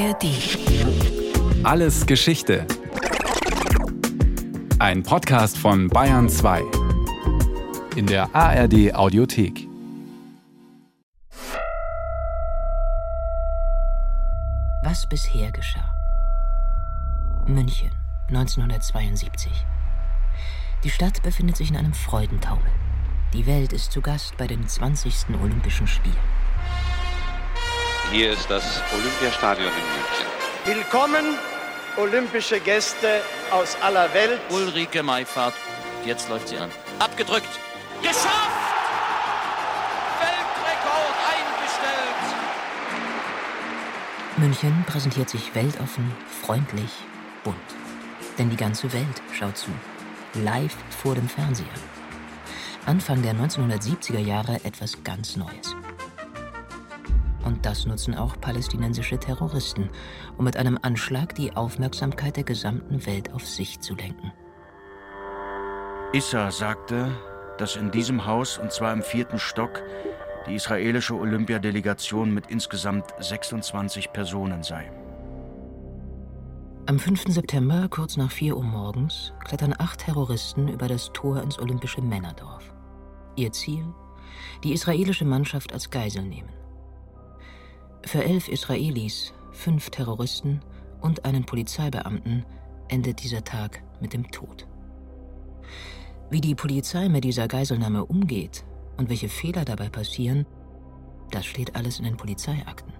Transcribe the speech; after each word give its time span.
ARD. 0.00 0.24
Alles 1.62 2.06
Geschichte. 2.06 2.66
Ein 4.78 5.02
Podcast 5.02 5.58
von 5.58 5.88
Bayern 5.88 6.30
2. 6.30 6.62
In 7.96 8.06
der 8.06 8.34
ARD 8.34 8.94
Audiothek. 8.94 9.68
Was 14.82 15.06
bisher 15.06 15.52
geschah. 15.52 15.94
München, 17.46 17.90
1972. 18.28 19.52
Die 20.82 20.90
Stadt 20.90 21.22
befindet 21.22 21.58
sich 21.58 21.68
in 21.68 21.76
einem 21.76 21.92
Freudentaumel. 21.92 22.72
Die 23.34 23.46
Welt 23.46 23.74
ist 23.74 23.92
zu 23.92 24.00
Gast 24.00 24.34
bei 24.38 24.46
den 24.46 24.66
20. 24.66 25.26
Olympischen 25.42 25.86
Spielen. 25.86 26.39
Hier 28.12 28.32
ist 28.32 28.50
das 28.50 28.82
Olympiastadion 28.92 29.68
in 29.68 29.72
München. 29.72 30.26
Willkommen, 30.64 31.38
olympische 31.96 32.58
Gäste 32.58 33.22
aus 33.52 33.76
aller 33.80 34.12
Welt. 34.12 34.40
Ulrike 34.50 35.04
Meifahrt, 35.04 35.54
jetzt 36.04 36.28
läuft 36.28 36.48
sie 36.48 36.58
an. 36.58 36.70
Abgedrückt. 36.98 37.46
Geschafft! 38.02 38.26
Weltrekord 40.18 41.14
eingestellt! 41.30 42.36
München 44.38 44.84
präsentiert 44.88 45.30
sich 45.30 45.54
weltoffen, 45.54 46.10
freundlich, 46.42 46.90
bunt. 47.44 47.56
Denn 48.38 48.50
die 48.50 48.56
ganze 48.56 48.92
Welt 48.92 49.22
schaut 49.38 49.56
zu. 49.56 49.70
Live 50.34 50.74
vor 51.00 51.14
dem 51.14 51.28
Fernseher. 51.28 51.66
Anfang 52.86 53.22
der 53.22 53.34
1970er 53.34 54.18
Jahre 54.18 54.56
etwas 54.64 55.04
ganz 55.04 55.36
Neues. 55.36 55.76
Und 57.44 57.64
das 57.64 57.86
nutzen 57.86 58.14
auch 58.14 58.38
palästinensische 58.40 59.18
Terroristen, 59.18 59.88
um 60.36 60.44
mit 60.44 60.56
einem 60.56 60.78
Anschlag 60.82 61.34
die 61.34 61.56
Aufmerksamkeit 61.56 62.36
der 62.36 62.44
gesamten 62.44 63.06
Welt 63.06 63.32
auf 63.32 63.46
sich 63.46 63.80
zu 63.80 63.94
lenken. 63.94 64.32
Issa 66.12 66.50
sagte, 66.50 67.10
dass 67.58 67.76
in 67.76 67.90
diesem 67.90 68.26
Haus, 68.26 68.58
und 68.58 68.72
zwar 68.72 68.92
im 68.92 69.02
vierten 69.02 69.38
Stock, 69.38 69.82
die 70.46 70.54
israelische 70.54 71.14
Olympiadelegation 71.14 72.32
mit 72.32 72.46
insgesamt 72.48 73.14
26 73.20 74.12
Personen 74.12 74.62
sei. 74.62 74.90
Am 76.86 76.98
5. 76.98 77.24
September, 77.28 77.86
kurz 77.88 78.16
nach 78.16 78.32
4 78.32 78.56
Uhr 78.56 78.64
morgens, 78.64 79.32
klettern 79.44 79.74
acht 79.78 80.00
Terroristen 80.00 80.66
über 80.68 80.88
das 80.88 81.10
Tor 81.12 81.42
ins 81.42 81.58
olympische 81.58 82.02
Männerdorf. 82.02 82.74
Ihr 83.36 83.52
Ziel? 83.52 83.84
Die 84.64 84.72
israelische 84.72 85.24
Mannschaft 85.24 85.72
als 85.72 85.90
Geisel 85.90 86.22
nehmen. 86.22 86.48
Für 88.04 88.24
elf 88.24 88.48
Israelis, 88.48 89.32
fünf 89.52 89.90
Terroristen 89.90 90.60
und 91.00 91.24
einen 91.24 91.44
Polizeibeamten 91.44 92.44
endet 92.88 93.22
dieser 93.22 93.44
Tag 93.44 93.82
mit 94.00 94.12
dem 94.12 94.30
Tod. 94.30 94.66
Wie 96.30 96.40
die 96.40 96.54
Polizei 96.54 97.08
mit 97.08 97.24
dieser 97.24 97.46
Geiselnahme 97.46 98.04
umgeht 98.04 98.64
und 98.96 99.10
welche 99.10 99.28
Fehler 99.28 99.64
dabei 99.64 99.88
passieren, 99.88 100.46
das 101.30 101.46
steht 101.46 101.76
alles 101.76 101.98
in 101.98 102.04
den 102.04 102.16
Polizeiakten. 102.16 102.92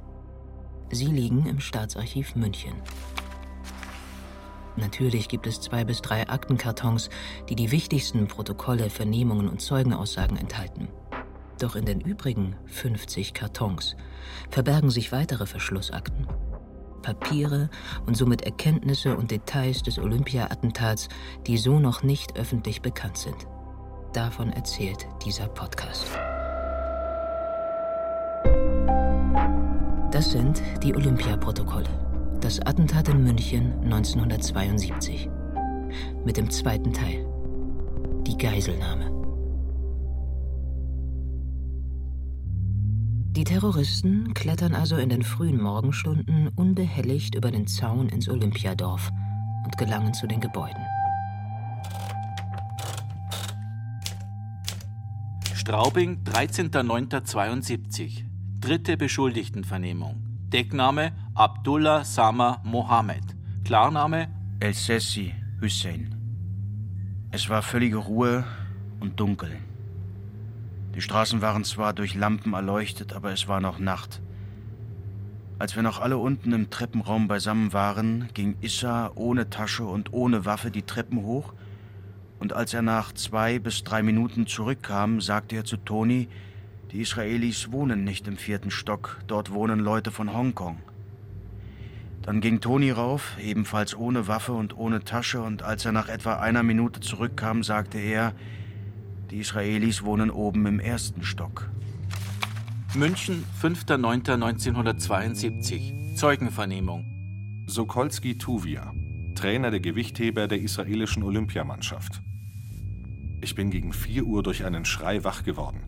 Sie 0.91 1.07
liegen 1.07 1.47
im 1.47 1.61
Staatsarchiv 1.61 2.35
München. 2.37 2.75
Natürlich 4.77 5.29
gibt 5.29 5.47
es 5.47 5.61
zwei 5.61 5.85
bis 5.85 6.03
drei 6.03 6.29
Aktenkartons, 6.29 7.11
die 7.49 7.57
die 7.57 7.71
wichtigsten 7.71 8.29
Protokolle, 8.29 8.91
Vernehmungen 8.91 9.49
und 9.49 9.61
Zeugenaussagen 9.61 10.37
enthalten. 10.37 10.89
Doch 11.61 11.77
in 11.77 11.85
den 11.85 12.01
übrigen 12.01 12.57
50 12.65 13.35
Kartons 13.35 13.95
verbergen 14.49 14.89
sich 14.89 15.13
weitere 15.13 15.45
Verschlussakten. 15.45 16.27
Papiere 17.03 17.69
und 18.07 18.17
somit 18.17 18.43
Erkenntnisse 18.43 19.17
und 19.17 19.31
Details 19.31 19.83
des 19.83 19.99
Olympia-Attentats, 19.99 21.09
die 21.47 21.59
so 21.59 21.79
noch 21.79 22.03
nicht 22.03 22.39
öffentlich 22.39 22.81
bekannt 22.81 23.19
sind. 23.19 23.47
Davon 24.15 24.51
erzählt 24.51 25.07
dieser 25.25 25.49
Podcast. 25.49 26.07
Das 30.11 30.31
sind 30.31 30.63
die 30.83 30.95
Olympia-Protokolle. 30.95 32.39
Das 32.41 32.59
Attentat 32.61 33.09
in 33.09 33.23
München 33.23 33.75
1972. 33.85 35.29
Mit 36.25 36.39
dem 36.39 36.51
zweiten 36.51 36.93
Teil. 36.95 37.27
Die 38.27 38.37
Geiselnahme. 38.37 39.20
Die 43.37 43.45
Terroristen 43.45 44.35
klettern 44.35 44.75
also 44.75 44.97
in 44.97 45.09
den 45.09 45.23
frühen 45.23 45.63
Morgenstunden 45.63 46.49
unbehelligt 46.57 47.37
über 47.37 47.53
den 47.53 47.69
Zaun 47.69 48.09
ins 48.09 48.29
Olympiadorf 48.29 49.09
und 49.65 49.79
gelangen 49.79 50.13
zu 50.13 50.27
den 50.27 50.41
Gebäuden. 50.41 50.83
Straubing, 55.55 56.25
13.09.72. 56.25 58.25
Dritte 58.59 58.97
Beschuldigtenvernehmung. 58.97 60.17
Deckname 60.49 61.13
Abdullah 61.35 62.05
Sama 62.05 62.61
Mohammed. 62.65 63.23
Klarname 63.65 64.27
El 64.59 64.75
Sessi 64.75 65.33
Hussein. 65.61 66.17
Es 67.31 67.49
war 67.49 67.63
völlige 67.63 67.99
Ruhe 67.99 68.45
und 68.99 69.21
dunkel. 69.21 69.57
Die 71.01 71.05
Straßen 71.05 71.41
waren 71.41 71.65
zwar 71.65 71.95
durch 71.95 72.15
Lampen 72.15 72.53
erleuchtet, 72.53 73.15
aber 73.15 73.33
es 73.33 73.49
war 73.49 73.63
noch 73.63 73.79
Nacht. 73.79 74.21
Als 75.59 75.75
wir 75.75 75.83
noch 75.83 75.99
alle 75.99 76.19
unten 76.19 76.53
im 76.53 76.69
Treppenraum 76.69 77.27
beisammen 77.27 77.73
waren, 77.73 78.29
ging 78.35 78.57
Issa 78.61 79.11
ohne 79.15 79.49
Tasche 79.49 79.85
und 79.85 80.13
ohne 80.13 80.45
Waffe 80.45 80.71
die 80.71 80.83
Treppen 80.83 81.23
hoch, 81.23 81.55
und 82.39 82.53
als 82.53 82.75
er 82.75 82.83
nach 82.83 83.15
zwei 83.15 83.59
bis 83.59 83.83
drei 83.83 84.03
Minuten 84.03 84.47
zurückkam, 84.47 85.23
sagte 85.23 85.57
er 85.57 85.65
zu 85.65 85.79
Toni, 85.79 86.29
die 86.93 87.01
Israelis 87.01 87.73
wohnen 87.73 88.05
nicht 88.05 88.29
im 88.29 88.37
vierten 88.37 88.71
Stock, 88.71 89.21
dort 89.27 89.53
wohnen 89.53 89.81
Leute 89.81 90.11
von 90.11 90.35
Hongkong. 90.35 90.81
Dann 92.21 92.43
ging 92.43 92.61
Toni 92.61 92.91
rauf, 92.91 93.39
ebenfalls 93.43 93.97
ohne 93.97 94.29
Waffe 94.29 94.53
und 94.53 94.77
ohne 94.77 95.03
Tasche, 95.03 95.41
und 95.41 95.63
als 95.63 95.87
er 95.87 95.93
nach 95.93 96.11
etwa 96.11 96.41
einer 96.41 96.63
Minute 96.63 97.01
zurückkam, 97.01 97.63
sagte 97.63 97.97
er, 97.97 98.35
die 99.31 99.39
Israelis 99.39 100.05
wohnen 100.05 100.31
oben 100.31 100.67
im 100.67 100.81
ersten 100.81 101.23
Stock. 101.23 101.71
München, 102.95 103.45
5.9.1972. 103.63 106.17
Zeugenvernehmung. 106.17 107.05
Sokolski 107.67 108.37
Tuvia, 108.37 108.93
Trainer 109.37 109.71
der 109.71 109.79
Gewichtheber 109.79 110.49
der 110.49 110.61
israelischen 110.61 111.23
Olympiamannschaft. 111.23 112.21
Ich 113.41 113.55
bin 113.55 113.71
gegen 113.71 113.93
4 113.93 114.25
Uhr 114.25 114.43
durch 114.43 114.65
einen 114.65 114.85
Schrei 114.85 115.23
wach 115.23 115.45
geworden. 115.45 115.85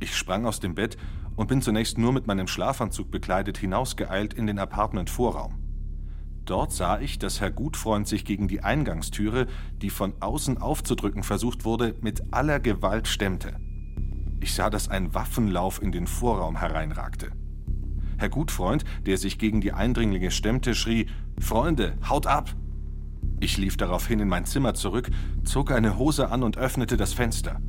Ich 0.00 0.16
sprang 0.16 0.44
aus 0.44 0.58
dem 0.58 0.74
Bett 0.74 0.96
und 1.36 1.46
bin 1.46 1.62
zunächst 1.62 1.98
nur 1.98 2.12
mit 2.12 2.26
meinem 2.26 2.48
Schlafanzug 2.48 3.12
bekleidet 3.12 3.58
hinausgeeilt 3.58 4.34
in 4.34 4.48
den 4.48 4.58
Apartment-Vorraum. 4.58 5.54
Dort 6.50 6.72
sah 6.72 6.98
ich, 6.98 7.20
dass 7.20 7.40
Herr 7.40 7.52
Gutfreund 7.52 8.08
sich 8.08 8.24
gegen 8.24 8.48
die 8.48 8.64
Eingangstüre, 8.64 9.46
die 9.80 9.88
von 9.88 10.14
außen 10.18 10.58
aufzudrücken 10.58 11.22
versucht 11.22 11.64
wurde, 11.64 11.94
mit 12.00 12.24
aller 12.32 12.58
Gewalt 12.58 13.06
stemmte. 13.06 13.54
Ich 14.40 14.52
sah, 14.54 14.68
dass 14.68 14.88
ein 14.88 15.14
Waffenlauf 15.14 15.80
in 15.80 15.92
den 15.92 16.08
Vorraum 16.08 16.58
hereinragte. 16.58 17.30
Herr 18.18 18.30
Gutfreund, 18.30 18.82
der 19.06 19.16
sich 19.16 19.38
gegen 19.38 19.60
die 19.60 19.72
Eindringlinge 19.72 20.32
stemmte, 20.32 20.74
schrie: 20.74 21.06
Freunde, 21.38 21.96
haut 22.08 22.26
ab! 22.26 22.52
Ich 23.38 23.56
lief 23.56 23.76
daraufhin 23.76 24.18
in 24.18 24.28
mein 24.28 24.44
Zimmer 24.44 24.74
zurück, 24.74 25.08
zog 25.44 25.70
eine 25.70 25.98
Hose 25.98 26.32
an 26.32 26.42
und 26.42 26.58
öffnete 26.58 26.96
das 26.96 27.12
Fenster. 27.12 27.60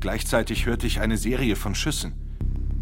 Gleichzeitig 0.00 0.66
hörte 0.66 0.86
ich 0.86 1.00
eine 1.00 1.16
Serie 1.16 1.56
von 1.56 1.74
Schüssen. 1.74 2.12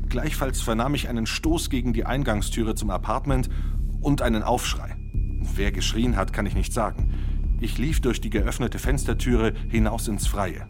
Gleichfalls 0.09 0.61
vernahm 0.61 0.97
ich 0.97 1.09
einen 1.09 1.27
Stoß 1.27 1.71
gegen 1.71 1.93
die 1.93 2.05
Eingangstüre 2.05 2.75
zum 2.75 2.91
Apartment 2.91 3.49
und 4.01 4.23
einen 4.23 4.43
Aufschrei. 4.43 4.96
Wer 5.55 5.73
geschrien 5.73 6.17
hat, 6.17 6.33
kann 6.33 6.47
ich 6.47 6.55
nicht 6.55 6.73
sagen. 6.73 7.13
Ich 7.61 7.79
lief 7.79 8.01
durch 8.01 8.21
die 8.21 8.31
geöffnete 8.31 8.79
Fenstertüre 8.79 9.55
hinaus 9.69 10.09
ins 10.09 10.27
Freie. 10.27 10.67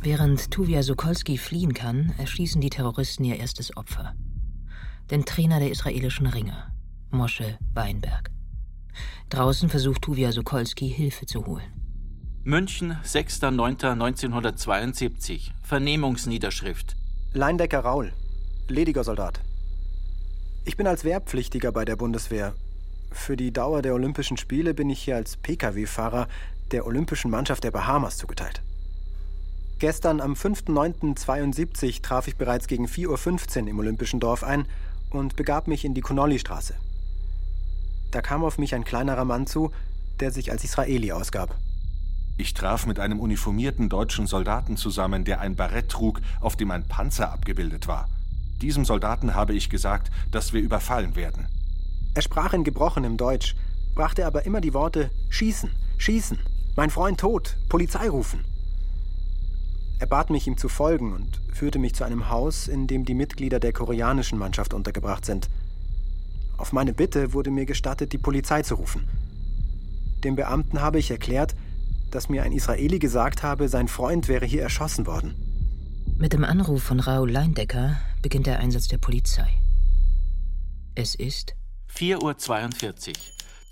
Während 0.00 0.50
Tuvia 0.50 0.82
Sokolski 0.82 1.38
fliehen 1.38 1.74
kann, 1.74 2.12
erschießen 2.18 2.60
die 2.60 2.70
Terroristen 2.70 3.24
ihr 3.24 3.36
erstes 3.36 3.76
Opfer. 3.76 4.14
Den 5.10 5.24
Trainer 5.24 5.60
der 5.60 5.70
israelischen 5.70 6.26
Ringer, 6.26 6.72
Moshe 7.10 7.58
Weinberg. 7.74 8.30
Draußen 9.28 9.68
versucht 9.68 10.02
Tuvia 10.02 10.32
Sokolski 10.32 10.90
Hilfe 10.90 11.26
zu 11.26 11.46
holen. 11.46 11.82
München, 12.44 12.96
6.9.1972. 13.04 15.52
Vernehmungsniederschrift. 15.62 16.96
Leindecker 17.32 17.78
Raul, 17.80 18.12
lediger 18.66 19.04
Soldat. 19.04 19.40
Ich 20.64 20.76
bin 20.76 20.88
als 20.88 21.04
Wehrpflichtiger 21.04 21.70
bei 21.70 21.84
der 21.84 21.94
Bundeswehr. 21.94 22.56
Für 23.12 23.36
die 23.36 23.52
Dauer 23.52 23.82
der 23.82 23.94
Olympischen 23.94 24.36
Spiele 24.36 24.74
bin 24.74 24.88
ich 24.90 25.02
hier 25.02 25.16
als 25.16 25.36
Pkw-Fahrer 25.36 26.28
der 26.70 26.86
Olympischen 26.86 27.30
Mannschaft 27.30 27.62
der 27.62 27.70
Bahamas 27.70 28.16
zugeteilt. 28.16 28.62
Gestern 29.78 30.20
am 30.20 30.34
5.9.72 30.34 32.02
traf 32.02 32.28
ich 32.28 32.36
bereits 32.36 32.68
gegen 32.68 32.86
4.15 32.86 33.62
Uhr 33.62 33.68
im 33.68 33.78
Olympischen 33.78 34.20
Dorf 34.20 34.44
ein 34.44 34.66
und 35.10 35.36
begab 35.36 35.68
mich 35.68 35.84
in 35.84 35.94
die 35.94 36.00
Connolly-Straße. 36.00 36.74
Da 38.10 38.22
kam 38.22 38.44
auf 38.44 38.58
mich 38.58 38.74
ein 38.74 38.84
kleinerer 38.84 39.24
Mann 39.24 39.46
zu, 39.46 39.72
der 40.20 40.30
sich 40.30 40.50
als 40.50 40.64
Israeli 40.64 41.12
ausgab. 41.12 41.56
Ich 42.38 42.54
traf 42.54 42.86
mit 42.86 42.98
einem 42.98 43.20
uniformierten 43.20 43.88
deutschen 43.88 44.26
Soldaten 44.26 44.76
zusammen, 44.76 45.24
der 45.24 45.40
ein 45.40 45.54
Barett 45.54 45.90
trug, 45.90 46.20
auf 46.40 46.56
dem 46.56 46.70
ein 46.70 46.84
Panzer 46.84 47.30
abgebildet 47.30 47.88
war. 47.88 48.08
Diesem 48.60 48.84
Soldaten 48.84 49.34
habe 49.34 49.54
ich 49.54 49.68
gesagt, 49.68 50.10
dass 50.30 50.52
wir 50.52 50.60
überfallen 50.60 51.14
werden. 51.16 51.46
Er 52.14 52.22
sprach 52.22 52.52
in 52.52 52.64
gebrochenem 52.64 53.16
Deutsch, 53.16 53.54
brachte 53.94 54.26
aber 54.26 54.44
immer 54.44 54.60
die 54.60 54.74
Worte 54.74 55.10
Schießen, 55.30 55.70
Schießen, 55.98 56.38
mein 56.76 56.90
Freund 56.90 57.20
tot, 57.20 57.56
Polizei 57.68 58.08
rufen. 58.08 58.44
Er 59.98 60.06
bat 60.06 60.30
mich, 60.30 60.46
ihm 60.46 60.56
zu 60.56 60.68
folgen 60.68 61.12
und 61.12 61.40
führte 61.52 61.78
mich 61.78 61.94
zu 61.94 62.04
einem 62.04 62.28
Haus, 62.28 62.66
in 62.66 62.86
dem 62.86 63.04
die 63.04 63.14
Mitglieder 63.14 63.60
der 63.60 63.72
koreanischen 63.72 64.38
Mannschaft 64.38 64.74
untergebracht 64.74 65.24
sind. 65.24 65.48
Auf 66.58 66.72
meine 66.72 66.92
Bitte 66.92 67.32
wurde 67.32 67.50
mir 67.50 67.66
gestattet, 67.66 68.12
die 68.12 68.18
Polizei 68.18 68.62
zu 68.62 68.74
rufen. 68.74 69.08
Dem 70.24 70.36
Beamten 70.36 70.80
habe 70.80 70.98
ich 70.98 71.10
erklärt, 71.10 71.54
dass 72.10 72.28
mir 72.28 72.42
ein 72.42 72.52
Israeli 72.52 72.98
gesagt 72.98 73.42
habe, 73.42 73.68
sein 73.68 73.88
Freund 73.88 74.28
wäre 74.28 74.44
hier 74.44 74.62
erschossen 74.62 75.06
worden. 75.06 75.34
Mit 76.18 76.32
dem 76.32 76.44
Anruf 76.44 76.82
von 76.82 77.00
Raoul 77.00 77.30
Leindecker 77.30 77.96
beginnt 78.20 78.46
der 78.46 78.58
Einsatz 78.58 78.86
der 78.88 78.98
Polizei. 78.98 79.48
Es 80.94 81.14
ist 81.14 81.54
4.42 81.96 83.08
Uhr. 83.08 83.14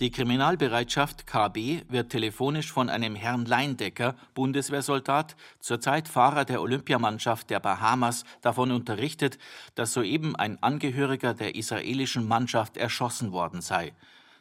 Die 0.01 0.11
Kriminalbereitschaft 0.11 1.27
KB 1.27 1.83
wird 1.89 2.11
telefonisch 2.11 2.73
von 2.73 2.89
einem 2.89 3.15
Herrn 3.15 3.45
Leindecker, 3.45 4.15
Bundeswehrsoldat, 4.33 5.37
zurzeit 5.59 6.09
Fahrer 6.09 6.47
der 6.47 6.63
Olympiamannschaft 6.63 7.51
der 7.51 7.61
Bahamas, 7.61 8.25
davon 8.41 8.71
unterrichtet, 8.71 9.39
dass 9.75 9.93
soeben 9.93 10.37
ein 10.37 10.63
Angehöriger 10.63 11.35
der 11.35 11.55
israelischen 11.55 12.27
Mannschaft 12.27 12.79
erschossen 12.79 13.33
worden 13.33 13.61
sei. 13.61 13.93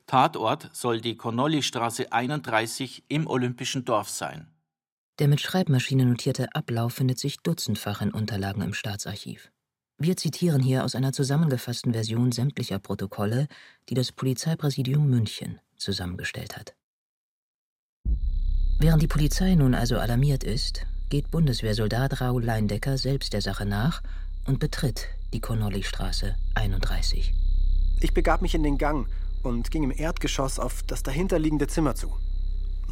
Tatort 0.08 0.70
soll 0.74 1.02
die 1.02 1.18
Connolly-Straße 1.18 2.12
31 2.12 3.04
im 3.10 3.28
Olympischen 3.28 3.84
Dorf 3.84 4.10
sein. 4.10 4.48
Der 5.20 5.28
mit 5.28 5.42
Schreibmaschine 5.42 6.06
notierte 6.06 6.48
Ablauf 6.56 6.94
findet 6.94 7.20
sich 7.20 7.40
dutzendfach 7.40 8.02
in 8.02 8.12
Unterlagen 8.12 8.62
im 8.62 8.74
Staatsarchiv. 8.74 9.52
Wir 10.02 10.16
zitieren 10.16 10.62
hier 10.62 10.86
aus 10.86 10.96
einer 10.96 11.12
zusammengefassten 11.12 11.92
Version 11.92 12.32
sämtlicher 12.32 12.80
Protokolle, 12.80 13.50
die 13.90 13.96
das 13.96 14.14
Polizeipräsidium 14.14 15.10
München 15.10 15.60
zusammengestellt 15.76 16.56
hat. 16.56 16.74
Während 18.80 19.02
die 19.02 19.08
Polizei 19.08 19.56
nun 19.56 19.76
also 19.76 19.98
alarmiert 19.98 20.46
ist, 20.46 20.86
geht 21.10 21.30
Bundeswehrsoldat 21.32 22.22
Raoul 22.22 22.46
Leindecker 22.46 22.98
selbst 22.98 23.34
der 23.34 23.42
Sache 23.42 23.66
nach 23.66 24.02
und 24.48 24.60
betritt 24.60 25.10
die 25.34 25.42
Connolly-Straße 25.42 26.34
31. 26.56 27.34
Ich 28.00 28.14
begab 28.14 28.42
mich 28.42 28.56
in 28.56 28.64
den 28.64 28.78
Gang 28.78 29.06
und 29.44 29.70
ging 29.70 29.84
im 29.84 29.92
Erdgeschoss 29.92 30.60
auf 30.60 30.82
das 30.84 31.04
dahinterliegende 31.04 31.68
Zimmer 31.68 31.96
zu. 31.96 32.16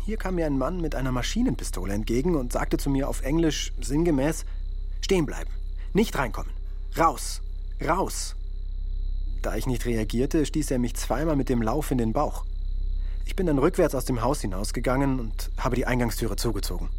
Hier 0.03 0.17
kam 0.17 0.35
mir 0.35 0.45
ein 0.45 0.57
Mann 0.57 0.81
mit 0.81 0.93
einer 0.93 1.13
Maschinenpistole 1.13 1.93
entgegen 1.93 2.35
und 2.35 2.51
sagte 2.51 2.77
zu 2.77 2.89
mir 2.89 3.07
auf 3.07 3.21
Englisch 3.21 3.71
sinngemäß: 3.79 4.43
Stehen 4.99 5.25
bleiben, 5.25 5.51
nicht 5.93 6.17
reinkommen. 6.17 6.56
Raus! 6.95 7.41
Raus! 7.83 8.35
Da 9.41 9.55
ich 9.55 9.65
nicht 9.65 9.85
reagierte, 9.85 10.45
stieß 10.45 10.69
er 10.71 10.79
mich 10.79 10.95
zweimal 10.95 11.35
mit 11.35 11.49
dem 11.49 11.61
Lauf 11.61 11.91
in 11.91 11.97
den 11.97 12.13
Bauch. 12.13 12.45
Ich 13.25 13.35
bin 13.35 13.45
dann 13.45 13.59
rückwärts 13.59 13.95
aus 13.95 14.05
dem 14.05 14.21
Haus 14.21 14.39
hinausgegangen 14.41 15.19
und 15.19 15.49
habe 15.57 15.75
die 15.75 15.85
Eingangstüre 15.85 16.37
zugezogen. 16.37 16.89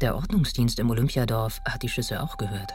Der 0.00 0.14
Ordnungsdienst 0.14 0.78
im 0.78 0.88
Olympiadorf 0.90 1.60
hat 1.64 1.82
die 1.82 1.88
Schüsse 1.88 2.22
auch 2.22 2.36
gehört. 2.36 2.72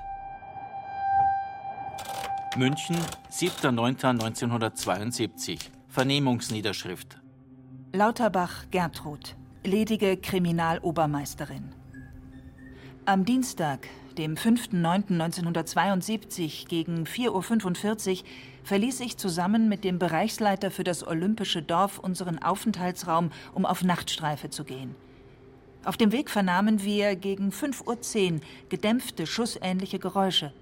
München, 2.57 2.97
7.9.1972. 3.31 5.69
Vernehmungsniederschrift. 5.87 7.21
Lauterbach 7.94 8.65
Gertrud, 8.71 9.37
ledige 9.63 10.17
Kriminalobermeisterin. 10.17 11.75
Am 13.05 13.23
Dienstag, 13.25 13.87
dem 14.17 14.35
5.9.1972 14.35 16.67
gegen 16.67 17.05
4.45 17.05 18.19
Uhr 18.19 18.25
verließ 18.63 18.99
ich 19.01 19.17
zusammen 19.17 19.69
mit 19.69 19.83
dem 19.83 19.99
Bereichsleiter 19.99 20.71
für 20.71 20.83
das 20.83 21.05
Olympische 21.05 21.61
Dorf 21.61 21.99
unseren 21.99 22.39
Aufenthaltsraum, 22.39 23.31
um 23.53 23.65
auf 23.65 23.83
Nachtstreife 23.83 24.49
zu 24.49 24.63
gehen. 24.63 24.95
Auf 25.83 25.97
dem 25.97 26.11
Weg 26.11 26.29
vernahmen 26.29 26.83
wir 26.83 27.15
gegen 27.15 27.49
5.10 27.49 28.33
Uhr 28.33 28.39
gedämpfte, 28.69 29.25
schussähnliche 29.25 29.97
Geräusche. 29.97 30.53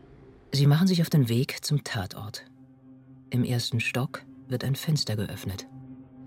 Sie 0.51 0.65
machen 0.65 0.87
sich 0.87 1.01
auf 1.01 1.09
den 1.09 1.29
Weg 1.29 1.63
zum 1.63 1.83
Tatort. 1.83 2.45
Im 3.29 3.43
ersten 3.43 3.79
Stock 3.79 4.23
wird 4.47 4.63
ein 4.63 4.75
Fenster 4.75 5.15
geöffnet. 5.15 5.67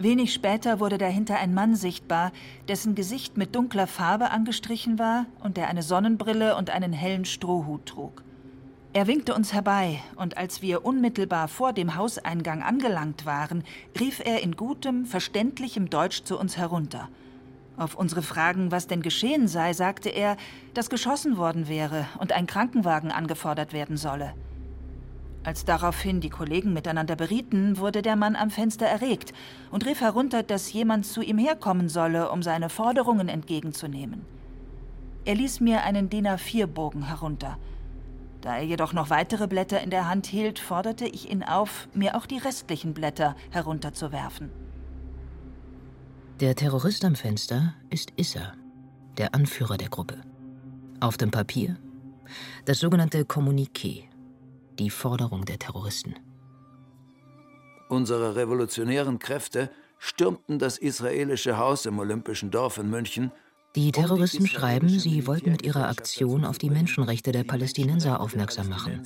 Wenig 0.02 0.34
später 0.34 0.81
wurde 0.81 0.99
dahinter 0.99 1.37
ein 1.38 1.54
Mann 1.54 1.76
sichtbar, 1.76 2.32
dessen 2.66 2.96
Gesicht 2.96 3.37
mit 3.37 3.54
dunkler 3.54 3.87
Farbe 3.87 4.32
angestrichen 4.32 4.99
war 4.99 5.26
und 5.44 5.56
der 5.56 5.69
eine 5.69 5.82
Sonnenbrille 5.82 6.56
und 6.56 6.70
einen 6.70 6.93
hellen 6.93 7.25
Strohhut 7.25 7.87
trug. 7.87 8.25
Er 8.94 9.06
winkte 9.06 9.32
uns 9.32 9.52
herbei, 9.52 10.00
und 10.16 10.37
als 10.37 10.60
wir 10.60 10.84
unmittelbar 10.84 11.46
vor 11.46 11.72
dem 11.72 11.94
Hauseingang 11.94 12.62
angelangt 12.62 13.26
waren, 13.26 13.62
rief 13.99 14.20
er 14.25 14.43
in 14.43 14.56
gutem, 14.56 15.06
verständlichem 15.06 15.88
Deutsch 15.88 16.25
zu 16.25 16.37
uns 16.37 16.56
herunter. 16.56 17.08
Auf 17.76 17.94
unsere 17.94 18.22
Fragen, 18.22 18.72
was 18.72 18.88
denn 18.88 19.02
geschehen 19.02 19.46
sei, 19.46 19.72
sagte 19.72 20.08
er, 20.08 20.37
dass 20.75 20.90
geschossen 20.90 21.37
worden 21.37 21.69
wäre 21.69 22.06
und 22.19 22.32
ein 22.32 22.48
Krankenwagen 22.48 23.12
angefordert 23.12 23.72
werden 23.72 23.96
solle. 23.96 24.34
Als 25.44 25.65
daraufhin 25.65 26.21
die 26.21 26.31
Kollegen 26.31 26.73
miteinander 26.73 27.17
berieten, 27.17 27.79
wurde 27.79 28.03
der 28.03 28.15
Mann 28.15 28.37
am 28.37 28.50
Fenster 28.50 28.87
erregt 28.87 29.33
und 29.71 29.85
rief 29.87 30.00
herunter, 30.00 30.43
dass 30.43 30.73
jemand 30.73 31.05
zu 31.05 31.21
ihm 31.21 31.39
herkommen 31.39 31.89
solle, 31.89 32.31
um 32.31 32.43
seine 32.43 32.69
Forderungen 32.69 33.29
entgegenzunehmen. 33.29 34.25
Er 35.25 35.35
ließ 35.35 35.61
mir 35.61 35.83
einen 35.83 36.09
DIN 36.11 36.27
A4-Bogen 36.27 37.09
herunter. 37.09 37.59
Da 38.41 38.56
er 38.56 38.65
jedoch 38.65 38.93
noch 38.93 39.11
weitere 39.11 39.47
Blätter 39.47 39.81
in 39.81 39.91
der 39.91 40.09
Hand 40.09 40.27
hielt, 40.27 40.59
forderte 40.59 41.06
ich 41.06 41.31
ihn 41.31 41.43
auf, 41.43 41.89
mir 41.94 42.17
auch 42.17 42.27
die 42.27 42.39
restlichen 42.39 42.94
Blätter 42.94 43.37
herunterzuwerfen. 43.50 44.50
Der 46.41 46.56
Terrorist 46.56 47.05
am 47.05 47.15
Fenster 47.15 47.75
ist 47.91 48.12
Issa, 48.17 48.55
der 49.17 49.35
Anführer 49.35 49.77
der 49.77 49.91
Gruppe. 49.91 50.21
Auf 51.00 51.17
dem 51.17 51.31
Papier 51.31 51.77
das 52.65 52.79
sogenannte 52.79 53.25
Kommuniqué, 53.25 54.05
die 54.82 54.90
Forderung 54.90 55.44
der 55.44 55.58
Terroristen. 55.58 56.17
Unsere 57.89 58.34
revolutionären 58.34 59.19
Kräfte 59.19 59.70
stürmten 59.98 60.58
das 60.58 60.77
israelische 60.79 61.56
Haus 61.56 61.86
im 61.86 61.98
Olympischen 62.01 62.51
Dorf 62.51 62.79
in 62.79 62.91
München. 62.91 63.31
Die 63.77 63.93
Terroristen 63.93 64.46
schreiben, 64.46 64.89
sie 64.89 65.27
wollten 65.27 65.53
mit 65.53 65.62
ihrer 65.62 65.89
Aktion 65.89 66.44
auf 66.44 66.58
die 66.58 66.70
Menschenrechte 66.70 67.31
der 67.31 67.44
Palästinenser 67.44 68.20
aufmerksam 68.20 68.69
machen, 68.69 69.03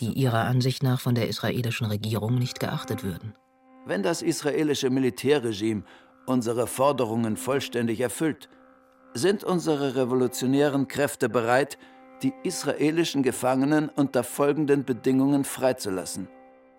die 0.00 0.12
ihrer 0.12 0.44
Ansicht 0.44 0.82
nach 0.82 1.00
von 1.00 1.14
der 1.14 1.28
israelischen 1.28 1.86
Regierung 1.86 2.36
nicht 2.36 2.58
geachtet 2.58 3.04
würden. 3.04 3.34
Wenn 3.84 4.02
das 4.02 4.22
israelische 4.22 4.88
Militärregime 4.88 5.84
unsere 6.26 6.66
Forderungen 6.66 7.36
vollständig 7.36 8.00
erfüllt, 8.00 8.48
sind 9.14 9.44
unsere 9.44 9.94
revolutionären 9.94 10.88
Kräfte 10.88 11.28
bereit, 11.28 11.78
die 12.22 12.32
israelischen 12.42 13.22
Gefangenen 13.22 13.88
unter 13.88 14.24
folgenden 14.24 14.84
Bedingungen 14.84 15.44
freizulassen. 15.44 16.28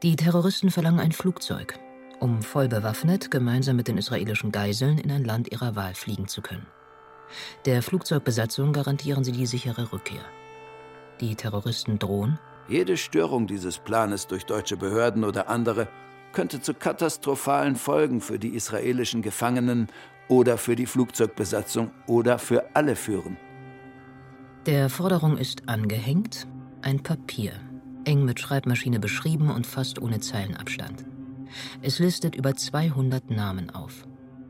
Die 0.04 0.16
Terroristen 0.16 0.72
verlangen 0.72 1.00
ein 1.00 1.12
Flugzeug, 1.12 1.80
um 2.20 2.42
voll 2.42 2.68
bewaffnet 2.68 3.32
gemeinsam 3.32 3.76
mit 3.76 3.88
den 3.88 3.98
israelischen 3.98 4.52
Geiseln 4.52 4.98
in 4.98 5.12
ein 5.12 5.24
Land 5.24 5.52
ihrer 5.52 5.76
Wahl 5.76 5.94
fliegen 5.94 6.28
zu 6.28 6.42
können. 6.42 6.68
Der 7.66 7.82
Flugzeugbesatzung 7.84 8.74
garantieren 8.74 9.24
sie 9.24 9.32
die 9.32 9.46
sichere 9.46 9.92
Rückkehr. 9.92 10.24
Die 11.22 11.36
Terroristen 11.36 12.00
drohen, 12.00 12.40
jede 12.68 12.98
Störung 12.98 13.48
dieses 13.48 13.80
Planes 13.80 14.28
durch 14.28 14.46
deutsche 14.46 14.78
Behörden 14.78 15.24
oder 15.24 15.50
andere 15.50 15.88
könnte 16.34 16.62
zu 16.62 16.74
katastrophalen 16.74 17.76
Folgen 17.76 18.22
für 18.22 18.38
die 18.38 18.50
israelischen 18.50 19.22
Gefangenen 19.22 19.88
oder 20.28 20.58
für 20.58 20.76
die 20.76 20.86
Flugzeugbesatzung 20.86 21.92
oder 22.06 22.38
für 22.38 22.76
alle 22.76 22.96
führen. 22.96 23.38
Der 24.66 24.90
Forderung 24.90 25.38
ist 25.38 25.70
angehängt 25.70 26.46
ein 26.82 27.02
Papier, 27.02 27.54
eng 28.04 28.26
mit 28.26 28.42
Schreibmaschine 28.42 29.00
beschrieben 29.00 29.50
und 29.50 29.66
fast 29.66 30.02
ohne 30.02 30.20
Zeilenabstand. 30.20 31.06
Es 31.82 32.00
listet 32.00 32.36
über 32.36 32.56
200 32.56 33.32
Namen 33.32 33.70
auf. 33.70 34.06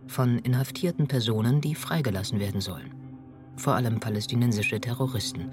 Von 0.07 0.39
inhaftierten 0.39 1.07
Personen, 1.07 1.61
die 1.61 1.75
freigelassen 1.75 2.39
werden 2.39 2.59
sollen. 2.59 2.93
Vor 3.55 3.75
allem 3.75 3.99
palästinensische 3.99 4.81
Terroristen. 4.81 5.51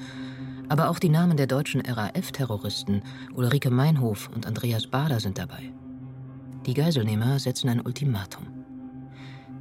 Aber 0.69 0.89
auch 0.89 0.99
die 0.99 1.11
Namen 1.11 1.37
der 1.37 1.47
deutschen 1.47 1.83
RAF-Terroristen 1.83 3.03
Ulrike 3.35 3.71
Meinhof 3.71 4.31
und 4.35 4.47
Andreas 4.47 4.87
Bader 4.87 5.21
sind 5.21 5.37
dabei. 5.37 5.73
Die 6.65 6.75
Geiselnehmer 6.75 7.39
setzen 7.39 7.69
ein 7.69 7.83
Ultimatum. 7.83 8.47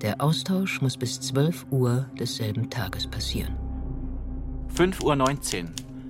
Der 0.02 0.22
Austausch 0.22 0.82
muss 0.82 0.98
bis 0.98 1.20
12 1.20 1.68
Uhr 1.70 2.10
desselben 2.18 2.70
Tages 2.70 3.06
passieren. 3.08 3.64
5.19 4.75 5.63
Uhr. 5.63 5.70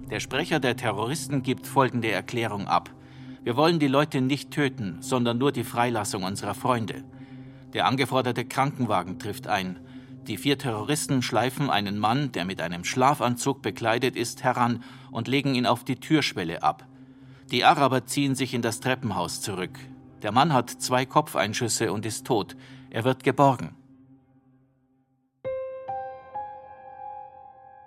Der 0.10 0.20
Sprecher 0.20 0.60
der 0.60 0.76
Terroristen 0.76 1.44
gibt 1.44 1.68
folgende 1.68 2.10
Erklärung 2.10 2.68
ab. 2.68 2.90
Wir 3.44 3.56
wollen 3.56 3.78
die 3.78 3.88
Leute 3.88 4.22
nicht 4.22 4.50
töten, 4.50 4.98
sondern 5.02 5.38
nur 5.38 5.52
die 5.52 5.64
Freilassung 5.64 6.24
unserer 6.24 6.56
Freunde. 6.56 7.04
Der 7.74 7.86
angeforderte 7.86 8.44
Krankenwagen 8.44 9.20
trifft 9.20 9.46
ein. 9.46 9.78
Die 10.26 10.38
vier 10.38 10.58
Terroristen 10.58 11.22
schleifen 11.22 11.70
einen 11.70 12.00
Mann, 12.00 12.32
der 12.32 12.44
mit 12.44 12.60
einem 12.60 12.86
Schlafanzug 12.86 13.62
bekleidet 13.62 14.16
ist, 14.16 14.44
heran 14.44 14.82
und 15.12 15.28
legen 15.28 15.54
ihn 15.54 15.68
auf 15.68 15.84
die 15.84 15.98
Türschwelle 15.98 16.64
ab. 16.64 16.88
Die 17.52 17.66
Araber 17.66 18.08
ziehen 18.08 18.34
sich 18.34 18.56
in 18.56 18.64
das 18.64 18.80
Treppenhaus 18.80 19.42
zurück. 19.42 19.78
Der 20.24 20.32
Mann 20.32 20.54
hat 20.54 20.72
zwei 20.72 21.06
Kopfeinschüsse 21.06 21.94
und 21.94 22.04
ist 22.04 22.26
tot. 22.26 22.56
Er 22.90 23.04
wird 23.04 23.24
geborgen. 23.24 23.76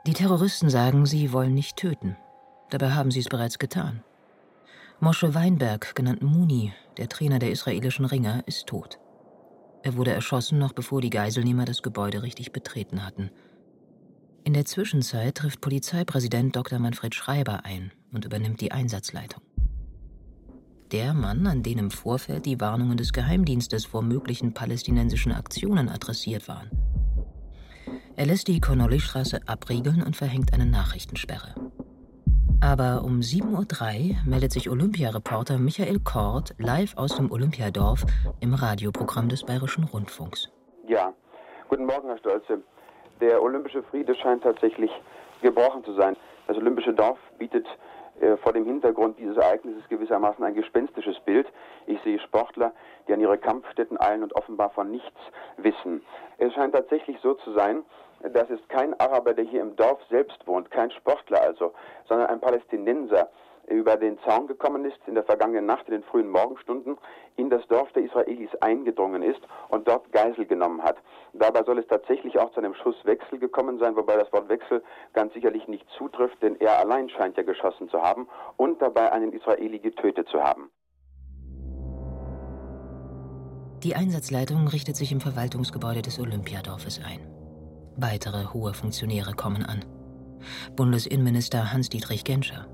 Die 0.09 0.15
Terroristen 0.15 0.71
sagen, 0.71 1.05
sie 1.05 1.35
wollen 1.35 1.53
nicht 1.53 1.77
töten. 1.77 2.17
Dabei 2.71 2.93
haben 2.93 3.11
sie 3.11 3.21
es 3.21 3.29
bereits 3.29 3.59
getan. 3.59 4.03
Mosche 5.00 5.35
Weinberg, 5.35 5.95
genannt 5.95 6.23
Muni, 6.23 6.73
der 6.97 7.11
Trainer 7.11 7.38
der 7.38 7.50
israelischen 7.50 8.07
Ringer, 8.07 8.43
ist 8.47 8.67
tot. 8.69 8.99
Er 9.83 9.99
wurde 9.99 10.12
erschossen, 10.12 10.59
noch 10.59 10.73
bevor 10.73 11.03
die 11.03 11.11
Geiselnehmer 11.11 11.67
das 11.67 11.83
Gebäude 11.83 12.23
richtig 12.23 12.53
betreten 12.53 13.05
hatten. 13.05 13.31
In 14.45 14.55
der 14.55 14.65
Zwischenzeit 14.65 15.35
trifft 15.35 15.61
Polizeipräsident 15.61 16.57
Dr. 16.57 16.79
Manfred 16.79 17.15
Schreiber 17.15 17.67
ein 17.67 17.93
und 18.11 18.25
übernimmt 18.25 18.62
die 18.62 18.73
Einsatzleitung. 18.73 19.43
Der 20.91 21.12
Mann, 21.12 21.47
an 21.47 21.62
den 21.62 21.77
im 21.77 21.91
Vorfeld 21.91 22.47
die 22.47 22.59
Warnungen 22.62 22.97
des 22.97 23.12
Geheimdienstes 23.12 23.85
vor 23.85 24.00
möglichen 24.00 24.55
palästinensischen 24.55 25.33
Aktionen 25.33 25.91
adressiert 25.91 26.49
waren. 26.49 26.71
Er 28.18 28.26
lässt 28.26 28.48
die 28.48 28.60
Connolly-Straße 28.60 29.42
abriegeln 29.46 30.02
und 30.02 30.16
verhängt 30.16 30.52
eine 30.52 30.66
Nachrichtensperre. 30.66 31.54
Aber 32.60 33.04
um 33.04 33.20
7.03 33.20 33.46
Uhr 33.46 34.16
meldet 34.26 34.50
sich 34.50 34.68
Olympiareporter 34.68 35.56
Michael 35.56 36.00
Kort 36.00 36.52
live 36.58 36.96
aus 36.96 37.14
dem 37.14 37.30
Olympiadorf 37.30 38.04
im 38.40 38.54
Radioprogramm 38.54 39.28
des 39.28 39.44
Bayerischen 39.44 39.84
Rundfunks. 39.84 40.50
Ja, 40.88 41.14
guten 41.68 41.87
Morgen, 41.87 42.08
Herr 42.08 42.18
Stolze. 42.18 42.60
Der 43.20 43.40
olympische 43.40 43.84
Friede 43.84 44.16
scheint 44.16 44.42
tatsächlich 44.42 44.90
gebrochen 45.40 45.84
zu 45.84 45.94
sein. 45.94 46.16
Das 46.48 46.56
olympische 46.56 46.92
Dorf 46.92 47.20
bietet 47.38 47.68
vor 48.42 48.52
dem 48.52 48.64
Hintergrund 48.64 49.18
dieses 49.18 49.37
Ereignisses 49.37 49.88
gewissermaßen 49.88 50.44
ein 50.44 50.54
gespenstisches 50.54 51.18
Bild. 51.20 51.46
Ich 51.87 52.00
sehe 52.02 52.18
Sportler, 52.20 52.72
die 53.06 53.12
an 53.12 53.20
ihre 53.20 53.38
Kampfstätten 53.38 54.00
eilen 54.00 54.22
und 54.22 54.34
offenbar 54.34 54.70
von 54.70 54.90
nichts 54.90 55.18
wissen. 55.56 56.02
Es 56.38 56.52
scheint 56.54 56.75
tatsächlich 56.75 57.18
so 57.20 57.34
zu 57.34 57.52
sein, 57.52 57.82
das 58.22 58.50
ist 58.50 58.68
kein 58.68 58.98
Araber, 58.98 59.34
der 59.34 59.44
hier 59.44 59.62
im 59.62 59.76
Dorf 59.76 60.00
selbst 60.10 60.46
wohnt, 60.46 60.70
kein 60.70 60.90
Sportler 60.90 61.40
also, 61.40 61.72
sondern 62.08 62.28
ein 62.28 62.40
Palästinenser 62.40 63.28
über 63.70 63.96
den 63.96 64.18
Zaun 64.20 64.46
gekommen 64.46 64.84
ist, 64.84 64.98
in 65.06 65.14
der 65.14 65.25
vergangenen 65.25 65.66
Nacht, 65.66 65.87
in 65.87 65.92
den 65.92 66.02
frühen 66.02 66.30
Morgenstunden, 66.30 66.96
in 67.37 67.50
das 67.50 67.66
Dorf 67.68 67.90
der 67.92 68.04
Israelis 68.04 68.54
eingedrungen 68.60 69.22
ist 69.22 69.40
und 69.68 69.87
dort 69.87 70.10
Geisel 70.12 70.46
genommen 70.46 70.82
hat. 70.82 70.96
Dabei 71.32 71.62
soll 71.64 71.78
es 71.78 71.87
tatsächlich 71.87 72.38
auch 72.38 72.50
zu 72.52 72.60
einem 72.60 72.75
Schusswechsel 72.75 73.38
gekommen 73.38 73.78
sein, 73.78 73.96
wobei 73.96 74.16
das 74.16 74.32
Wort 74.32 74.48
Wechsel 74.48 74.82
ganz 75.12 75.32
sicherlich 75.34 75.68
nicht 75.68 75.87
zutrifft, 75.96 76.42
denn 76.42 76.56
er 76.60 76.78
allein 76.78 77.08
scheint 77.10 77.37
ja 77.37 77.42
geschossen 77.42 77.88
zu 77.88 78.02
haben 78.02 78.28
und 78.56 78.80
dabei 78.82 79.12
einen 79.12 79.32
Israeli 79.32 79.78
getötet 79.78 80.28
zu 80.28 80.42
haben. 80.42 80.70
Die 83.84 83.94
Einsatzleitung 83.94 84.66
richtet 84.66 84.96
sich 84.96 85.12
im 85.12 85.20
Verwaltungsgebäude 85.20 86.02
des 86.02 86.18
Olympiadorfes 86.18 87.00
ein. 87.06 87.20
Weitere 87.96 88.52
hohe 88.52 88.75
Funktionäre 88.75 89.34
kommen 89.34 89.64
an. 89.64 89.84
Bundesinnenminister 90.75 91.72
Hans-Dietrich 91.72 92.25
Genscher, 92.25 92.66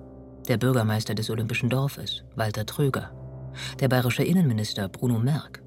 der 0.48 0.58
Bürgermeister 0.58 1.14
des 1.14 1.30
Olympischen 1.30 1.70
Dorfes, 1.70 2.24
Walter 2.36 2.66
Tröger, 2.66 3.10
der 3.80 3.88
bayerische 3.88 4.24
Innenminister 4.24 4.88
Bruno 4.88 5.18
Merck, 5.18 5.62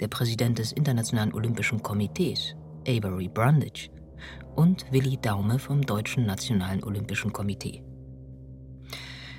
der 0.00 0.08
Präsident 0.08 0.58
des 0.58 0.72
Internationalen 0.72 1.34
Olympischen 1.34 1.82
Komitees, 1.82 2.54
Avery 2.86 3.28
Brundage, 3.28 3.90
und 4.54 4.90
Willi 4.92 5.16
Daume 5.16 5.58
vom 5.58 5.82
Deutschen 5.82 6.26
Nationalen 6.26 6.84
Olympischen 6.84 7.32
Komitee. 7.32 7.82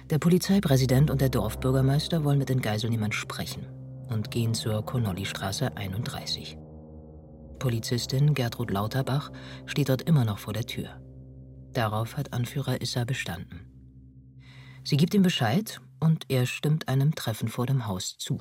Der 0.09 0.19
Polizeipräsident 0.19 1.09
und 1.09 1.21
der 1.21 1.29
Dorfbürgermeister 1.29 2.23
wollen 2.23 2.39
mit 2.39 2.49
den 2.49 2.61
Geiselnehmern 2.61 3.11
sprechen 3.11 3.65
und 4.09 4.31
gehen 4.31 4.53
zur 4.53 4.85
Connolly-Straße 4.85 5.77
31. 5.77 6.57
Polizistin 7.59 8.33
Gertrud 8.33 8.71
Lauterbach 8.71 9.31
steht 9.65 9.89
dort 9.89 10.01
immer 10.01 10.25
noch 10.25 10.39
vor 10.39 10.53
der 10.53 10.65
Tür. 10.65 10.99
Darauf 11.71 12.17
hat 12.17 12.33
Anführer 12.33 12.81
Issa 12.81 13.05
bestanden. 13.05 13.73
Sie 14.83 14.97
gibt 14.97 15.13
ihm 15.13 15.21
Bescheid 15.21 15.79
und 15.99 16.25
er 16.29 16.45
stimmt 16.45 16.87
einem 16.87 17.15
Treffen 17.15 17.47
vor 17.47 17.65
dem 17.65 17.87
Haus 17.87 18.17
zu. 18.17 18.39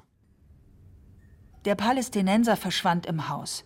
Der 1.65 1.77
Palästinenser 1.77 2.57
verschwand 2.57 3.07
im 3.07 3.29
Haus. 3.29 3.65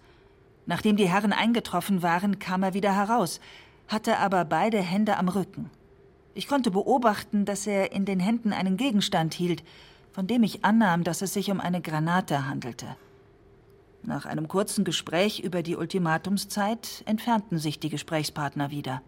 Nachdem 0.67 0.97
die 0.97 1.09
Herren 1.09 1.33
eingetroffen 1.33 2.03
waren, 2.03 2.39
kam 2.39 2.63
er 2.63 2.75
wieder 2.75 2.95
heraus, 2.95 3.41
hatte 3.89 4.19
aber 4.19 4.45
beide 4.45 4.81
Hände 4.83 5.17
am 5.17 5.29
Rücken. 5.29 5.71
Ich 6.35 6.49
konnte 6.49 6.71
beobachten, 6.71 7.47
dass 7.47 7.67
er 7.67 7.93
in 7.93 8.05
den 8.05 8.21
Händen 8.21 8.53
einen 8.53 8.77
Gegenstand 8.77 9.33
hielt, 9.33 9.65
von 10.13 10.27
dem 10.27 10.43
ich 10.43 10.65
annahm, 10.65 11.05
dass 11.05 11.23
es 11.23 11.33
sich 11.33 11.51
um 11.51 11.61
eine 11.61 11.81
Granate 11.81 12.47
handelte. 12.47 12.97
Nach 14.03 14.27
einem 14.27 14.47
kurzen 14.49 14.85
Gespräch 14.85 15.41
über 15.41 15.63
die 15.63 15.77
Ultimatumszeit 15.77 17.03
entfernten 17.07 17.59
sich 17.59 17.81
die 17.81 17.89
Gesprächspartner 17.89 18.71
wieder. 18.71 19.03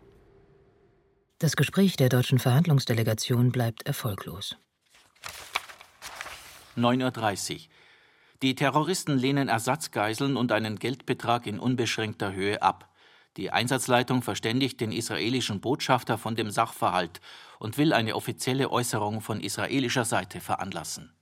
Das 1.41 1.55
Gespräch 1.55 1.95
der 1.95 2.09
deutschen 2.09 2.41
Verhandlungsdelegation 2.41 3.53
bleibt 3.53 3.87
erfolglos. 3.87 4.57
9.30 6.77 7.55
Uhr. 7.55 7.61
Die 8.43 8.57
Terroristen 8.57 9.17
lehnen 9.17 9.49
Ersatzgeiseln 9.49 10.37
und 10.37 10.51
einen 10.51 10.81
Geldbetrag 10.81 11.47
in 11.47 11.61
unbeschränkter 11.61 12.33
Höhe 12.33 12.61
ab. 12.61 12.93
Die 13.37 13.53
Einsatzleitung 13.53 14.23
verständigt 14.23 14.81
den 14.81 14.91
israelischen 14.91 15.61
Botschafter 15.61 16.19
von 16.19 16.35
dem 16.35 16.51
Sachverhalt 16.51 17.21
und 17.61 17.79
will 17.79 17.93
eine 17.93 18.17
offizielle 18.17 18.73
Äußerung 18.73 19.21
von 19.21 19.41
israelischer 19.41 20.05
Seite 20.05 20.41
veranlassen. 20.41 21.13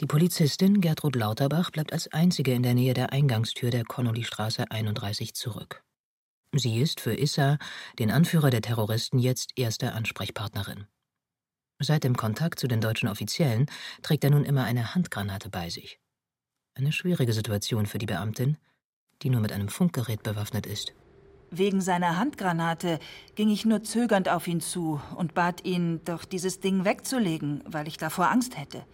Die 0.00 0.06
Polizistin 0.06 0.82
Gertrud 0.82 1.16
Lauterbach 1.16 1.70
bleibt 1.70 1.94
als 1.94 2.12
einzige 2.12 2.52
in 2.52 2.62
der 2.62 2.74
Nähe 2.74 2.92
der 2.92 3.12
Eingangstür 3.12 3.70
der 3.70 3.84
Connolly-Straße 3.84 4.70
31 4.70 5.32
zurück. 5.32 5.82
Sie 6.52 6.80
ist 6.80 7.00
für 7.00 7.14
Issa, 7.14 7.58
den 7.98 8.10
Anführer 8.10 8.50
der 8.50 8.62
Terroristen, 8.62 9.18
jetzt 9.18 9.52
erste 9.56 9.92
Ansprechpartnerin. 9.92 10.86
Seit 11.78 12.04
dem 12.04 12.16
Kontakt 12.16 12.58
zu 12.58 12.66
den 12.66 12.80
deutschen 12.80 13.08
Offiziellen 13.08 13.66
trägt 14.02 14.24
er 14.24 14.30
nun 14.30 14.44
immer 14.44 14.64
eine 14.64 14.94
Handgranate 14.94 15.48
bei 15.48 15.70
sich. 15.70 16.00
Eine 16.74 16.92
schwierige 16.92 17.32
Situation 17.32 17.86
für 17.86 17.98
die 17.98 18.06
Beamtin, 18.06 18.58
die 19.22 19.30
nur 19.30 19.40
mit 19.40 19.52
einem 19.52 19.68
Funkgerät 19.68 20.22
bewaffnet 20.22 20.66
ist. 20.66 20.92
Wegen 21.52 21.80
seiner 21.80 22.16
Handgranate 22.16 22.98
ging 23.34 23.48
ich 23.48 23.64
nur 23.64 23.82
zögernd 23.82 24.28
auf 24.28 24.46
ihn 24.46 24.60
zu 24.60 25.00
und 25.16 25.34
bat 25.34 25.64
ihn, 25.64 26.00
doch 26.04 26.24
dieses 26.24 26.60
Ding 26.60 26.84
wegzulegen, 26.84 27.62
weil 27.66 27.88
ich 27.88 27.96
davor 27.96 28.30
Angst 28.30 28.56
hätte. 28.56 28.84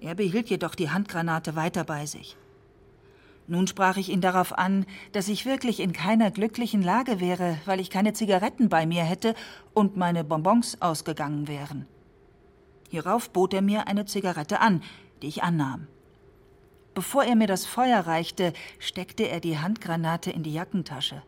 Er 0.00 0.14
behielt 0.14 0.50
jedoch 0.50 0.74
die 0.74 0.90
Handgranate 0.90 1.56
weiter 1.56 1.84
bei 1.84 2.06
sich. 2.06 2.36
Nun 3.46 3.66
sprach 3.66 3.98
ich 3.98 4.08
ihn 4.08 4.22
darauf 4.22 4.56
an, 4.56 4.86
dass 5.12 5.28
ich 5.28 5.44
wirklich 5.44 5.80
in 5.80 5.92
keiner 5.92 6.30
glücklichen 6.30 6.82
Lage 6.82 7.20
wäre, 7.20 7.58
weil 7.66 7.78
ich 7.78 7.90
keine 7.90 8.14
Zigaretten 8.14 8.68
bei 8.68 8.86
mir 8.86 9.04
hätte 9.04 9.34
und 9.74 9.96
meine 9.96 10.24
Bonbons 10.24 10.80
ausgegangen 10.80 11.46
wären. 11.46 11.86
Hierauf 12.88 13.30
bot 13.30 13.52
er 13.52 13.62
mir 13.62 13.86
eine 13.86 14.06
Zigarette 14.06 14.60
an, 14.60 14.82
die 15.20 15.28
ich 15.28 15.42
annahm. 15.42 15.88
Bevor 16.94 17.24
er 17.24 17.34
mir 17.34 17.48
das 17.48 17.66
Feuer 17.66 18.00
reichte, 18.00 18.52
steckte 18.78 19.24
er 19.24 19.40
die 19.40 19.58
Handgranate 19.58 20.30
in 20.30 20.42
die 20.42 20.52
Jackentasche. 20.52 21.22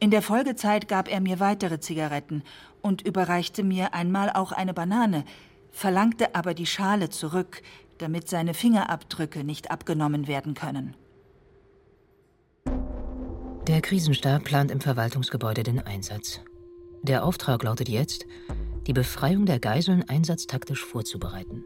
In 0.00 0.10
der 0.10 0.20
Folgezeit 0.20 0.88
gab 0.88 1.08
er 1.08 1.20
mir 1.20 1.40
weitere 1.40 1.78
Zigaretten 1.78 2.42
und 2.82 3.00
überreichte 3.00 3.62
mir 3.62 3.94
einmal 3.94 4.30
auch 4.30 4.52
eine 4.52 4.74
Banane, 4.74 5.24
verlangte 5.70 6.34
aber 6.34 6.52
die 6.54 6.66
Schale 6.66 7.08
zurück, 7.08 7.62
damit 7.98 8.28
seine 8.28 8.52
Fingerabdrücke 8.52 9.44
nicht 9.44 9.70
abgenommen 9.70 10.26
werden 10.26 10.54
können. 10.54 10.96
Der 13.66 13.80
Krisenstab 13.80 14.44
plant 14.44 14.70
im 14.70 14.78
Verwaltungsgebäude 14.78 15.62
den 15.62 15.80
Einsatz. 15.80 16.42
Der 17.00 17.24
Auftrag 17.24 17.62
lautet 17.62 17.88
jetzt, 17.88 18.26
die 18.86 18.92
Befreiung 18.92 19.46
der 19.46 19.58
Geiseln 19.58 20.06
einsatztaktisch 20.06 20.84
vorzubereiten. 20.84 21.64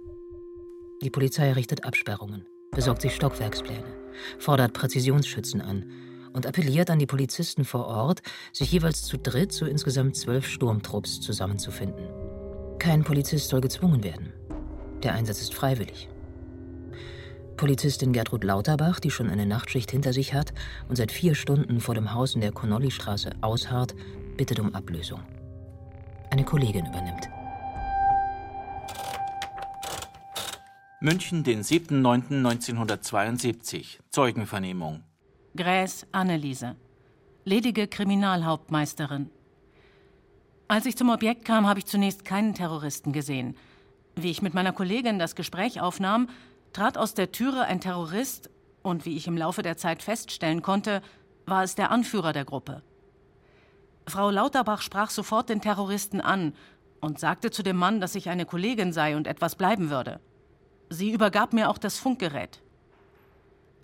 Die 1.03 1.11
Polizei 1.11 1.49
errichtet 1.49 1.85
Absperrungen, 1.85 2.47
besorgt 2.71 3.03
sich 3.03 3.17
Stockwerkspläne, 3.17 3.97
fordert 4.39 4.75
Präzisionsschützen 4.75 5.61
an 5.61 5.91
und 6.33 6.47
appelliert 6.47 6.89
an 6.91 7.01
die 7.01 7.07
Polizisten 7.07 7.65
vor 7.65 7.89
Ort, 7.89 8.23
sich 8.53 8.71
jeweils 8.71 9.03
zu 9.03 9.19
dritt 9.19 9.51
zu 9.51 9.67
insgesamt 9.67 10.15
zwölf 10.15 10.47
Sturmtrupps 10.47 11.21
zusammenzufinden. 11.21 12.09
Kein 12.79 13.03
Polizist 13.03 13.49
soll 13.49 13.61
gezwungen 13.61 14.05
werden. 14.05 14.33
Der 15.03 15.15
Einsatz 15.15 15.41
ist 15.41 15.53
freiwillig. 15.53 16.09
Polizistin 17.59 18.15
Gertrud 18.15 18.45
Lauterbach, 18.45 19.01
die 19.01 19.11
schon 19.11 19.29
eine 19.29 19.45
Nachtschicht 19.45 19.91
hinter 19.91 20.15
sich 20.15 20.33
hat 20.33 20.55
und 20.89 20.97
seit 20.97 21.13
vier 21.13 21.35
Stunden 21.35 21.81
vor 21.81 21.95
dem 21.95 22.15
Haus 22.15 22.35
in 22.35 22.41
der 22.41 22.53
Connolly-Straße 22.53 23.33
ausharrt, 23.43 23.95
bittet 24.39 24.61
um 24.61 24.75
Ablösung. 24.75 25.21
Eine 26.31 26.45
Kollegin 26.45 26.87
übernimmt. 26.87 27.29
München, 31.01 31.45
den 31.45 31.63
7.9.1972. 31.63 33.99
Zeugenvernehmung. 34.11 35.05
Gräß 35.57 36.07
Anneliese. 36.13 36.77
Ledige 37.45 37.89
Kriminalhauptmeisterin. 37.89 39.31
Als 40.69 40.87
ich 40.87 40.97
zum 40.97 41.11
Objekt 41.11 41.45
kam, 41.45 41.67
habe 41.67 41.81
ich 41.81 41.87
zunächst 41.87 42.25
keinen 42.25 42.55
Terroristen 42.55 43.13
gesehen. 43.13 43.57
Wie 44.15 44.31
ich 44.31 44.41
mit 44.43 44.55
meiner 44.55 44.73
Kollegin 44.73 45.19
das 45.19 45.35
Gespräch 45.35 45.81
aufnahm, 45.81 46.29
trat 46.73 46.99
aus 46.99 47.15
der 47.15 47.33
Türe 47.33 47.63
ein 47.65 47.81
Terrorist 47.81 48.51
und 48.83 49.05
wie 49.05 49.17
ich 49.17 49.27
im 49.27 49.37
Laufe 49.37 49.63
der 49.63 49.77
Zeit 49.77 50.03
feststellen 50.03 50.63
konnte, 50.63 51.03
war 51.47 51.63
es 51.63 51.75
der 51.75 51.91
Anführer 51.91 52.33
der 52.33 52.45
Gruppe. 52.45 52.83
Frau 54.07 54.31
Lauterbach 54.31 54.81
sprach 54.81 55.11
sofort 55.11 55.49
den 55.49 55.61
Terroristen 55.61 56.21
an 56.21 56.55
und 57.01 57.19
sagte 57.19 57.51
zu 57.51 57.63
dem 57.63 57.77
Mann, 57.77 58.01
dass 58.01 58.15
ich 58.15 58.29
eine 58.29 58.47
Kollegin 58.47 58.93
sei 58.93 59.17
und 59.17 59.27
etwas 59.27 59.55
bleiben 59.57 59.91
würde. 59.91 60.21
Sie 60.91 61.13
übergab 61.13 61.53
mir 61.53 61.69
auch 61.69 61.79
das 61.79 61.99
Funkgerät. 61.99 62.63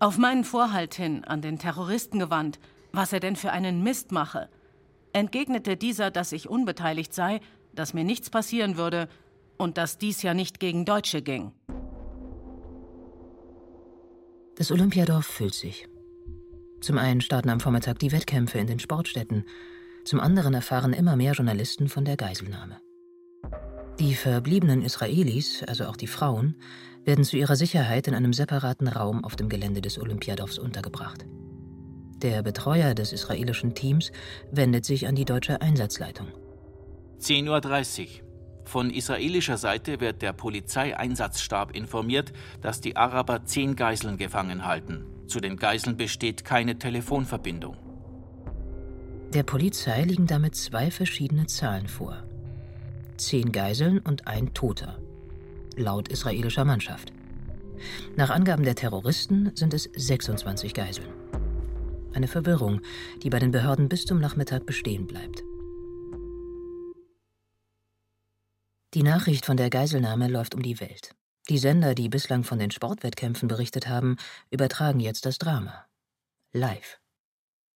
Auf 0.01 0.19
meinen 0.19 0.45
Vorhalt 0.45 0.95
hin, 0.95 1.25
an 1.25 1.43
den 1.43 1.59
Terroristen 1.59 2.19
gewandt, 2.19 2.59
was 2.93 3.13
er 3.13 3.21
denn 3.21 3.37
für 3.37 3.53
einen 3.53 3.83
Mist 3.83 4.13
mache, 4.13 4.49
entgegnete 5.13 5.77
dieser, 5.77 6.11
dass 6.11 6.33
ich 6.33 6.49
unbeteiligt 6.49 7.15
sei, 7.15 7.41
dass 7.73 7.95
mir 7.95 8.05
nichts 8.05 8.31
passieren 8.31 8.77
würde 8.77 9.09
und 9.57 9.79
dass 9.79 9.99
dies 9.99 10.23
ja 10.23 10.35
nicht 10.35 10.59
gegen 10.61 10.85
Deutsche 10.85 11.23
ging. 11.23 11.53
Das 14.57 14.71
Olympiadorf 14.71 15.27
füllt 15.27 15.55
sich. 15.55 15.89
Zum 16.81 16.99
einen 16.99 17.21
starten 17.21 17.49
am 17.49 17.61
Vormittag 17.61 17.99
die 17.99 18.13
Wettkämpfe 18.13 18.59
in 18.59 18.67
den 18.67 18.79
Sportstätten, 18.79 19.45
zum 20.05 20.21
anderen 20.21 20.55
erfahren 20.55 20.93
immer 20.93 21.17
mehr 21.17 21.33
Journalisten 21.33 21.89
von 21.89 22.05
der 22.05 22.17
Geiselnahme. 22.17 22.81
Die 23.99 24.15
verbliebenen 24.15 24.83
Israelis, 24.83 25.63
also 25.67 25.87
auch 25.87 25.97
die 25.97 26.07
Frauen, 26.07 26.57
werden 27.05 27.25
zu 27.25 27.37
ihrer 27.37 27.57
Sicherheit 27.57 28.07
in 28.07 28.15
einem 28.15 28.33
separaten 28.33 28.89
Raum 28.89 29.25
auf 29.25 29.37
dem 29.37 29.49
Gelände 29.49 29.81
des 29.81 29.99
Olympiadorfs 29.99 30.59
untergebracht. 30.59 31.25
Der 32.23 32.43
Betreuer 32.43 32.95
des 32.95 33.13
israelischen 33.13 33.75
Teams 33.75 34.13
wendet 34.51 34.85
sich 34.85 35.07
an 35.07 35.15
die 35.15 35.25
deutsche 35.25 35.61
Einsatzleitung. 35.61 36.29
10.30 37.21 38.01
Uhr. 38.03 38.25
Von 38.65 38.91
israelischer 38.91 39.57
Seite 39.57 40.01
wird 40.01 40.23
der 40.23 40.33
Polizeieinsatzstab 40.33 41.77
informiert, 41.77 42.33
dass 42.61 42.81
die 42.81 42.97
Araber 42.97 43.45
zehn 43.45 43.77
Geiseln 43.77 44.17
gefangen 44.17 44.65
halten. 44.65 45.05
Zu 45.27 45.41
den 45.41 45.57
Geiseln 45.57 45.97
besteht 45.97 46.45
keine 46.45 46.79
Telefonverbindung. 46.79 47.77
Der 49.33 49.43
Polizei 49.43 50.03
liegen 50.03 50.27
damit 50.27 50.55
zwei 50.55 50.91
verschiedene 50.91 51.47
Zahlen 51.47 51.89
vor. 51.89 52.23
Zehn 53.17 53.53
Geiseln 53.53 53.99
und 53.99 54.27
ein 54.27 54.55
Toter. 54.55 54.99
Laut 55.77 56.09
israelischer 56.09 56.65
Mannschaft. 56.65 57.13
Nach 58.17 58.31
Angaben 58.31 58.65
der 58.65 58.75
Terroristen 58.75 59.51
sind 59.55 59.75
es 59.75 59.91
26 59.95 60.75
Geiseln. 60.75 61.09
Eine 62.13 62.29
Verwirrung, 62.29 62.81
die 63.23 63.31
bei 63.31 63.41
den 63.41 63.51
Behörden 63.51 63.89
bis 63.89 64.05
zum 64.05 64.21
Nachmittag 64.21 64.67
bestehen 64.67 65.07
bleibt. 65.07 65.44
Die 68.95 69.03
Nachricht 69.03 69.45
von 69.45 69.57
der 69.57 69.71
Geiselnahme 69.71 70.29
läuft 70.31 70.55
um 70.55 70.63
die 70.63 70.79
Welt. 70.79 71.19
Die 71.51 71.59
Sender, 71.59 71.97
die 71.97 72.09
bislang 72.09 72.45
von 72.45 72.61
den 72.61 72.71
Sportwettkämpfen 72.71 73.49
berichtet 73.49 73.89
haben, 73.89 74.15
übertragen 74.55 75.01
jetzt 75.01 75.27
das 75.27 75.37
Drama. 75.37 75.85
Live. 76.53 77.03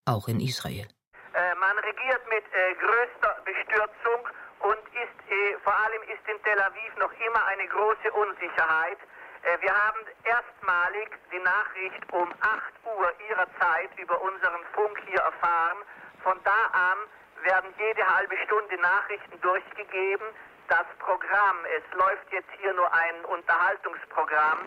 Auch 0.06 0.28
in 0.28 0.38
Israel. 0.38 0.86
Äh, 1.34 1.54
man 1.58 1.74
regiert 1.82 2.22
mit 2.30 2.46
äh, 2.54 2.70
größter 2.78 3.34
Bestürzung 3.42 4.30
und 4.62 4.78
ist, 4.94 5.18
äh, 5.26 5.58
vor 5.66 5.74
allem 5.74 6.02
ist 6.06 6.22
in 6.30 6.38
Tel 6.46 6.60
Aviv 6.62 6.92
noch 7.02 7.10
immer 7.10 7.42
eine 7.50 7.66
große 7.66 8.14
Unsicherheit. 8.14 9.02
Äh, 9.42 9.58
wir 9.58 9.74
haben 9.74 9.98
erstmalig 10.22 11.10
die 11.34 11.42
Nachricht 11.42 12.02
um 12.14 12.30
8 12.30 12.94
Uhr 12.94 13.10
Ihrer 13.26 13.50
Zeit 13.58 13.90
über 13.98 14.22
unseren 14.22 14.62
Funk 14.70 14.94
hier 15.10 15.18
erfahren. 15.26 15.82
Von 16.22 16.38
da 16.44 16.60
an 16.70 16.98
werden 17.42 17.74
jede 17.74 18.06
halbe 18.06 18.38
Stunde 18.46 18.78
Nachrichten 18.78 19.40
durchgegeben 19.42 20.30
das 20.68 20.86
Programm, 20.98 21.56
es 21.76 21.84
läuft 21.96 22.28
jetzt 22.30 22.50
hier 22.60 22.72
nur 22.74 22.92
ein 22.92 23.24
Unterhaltungsprogramm, 23.24 24.58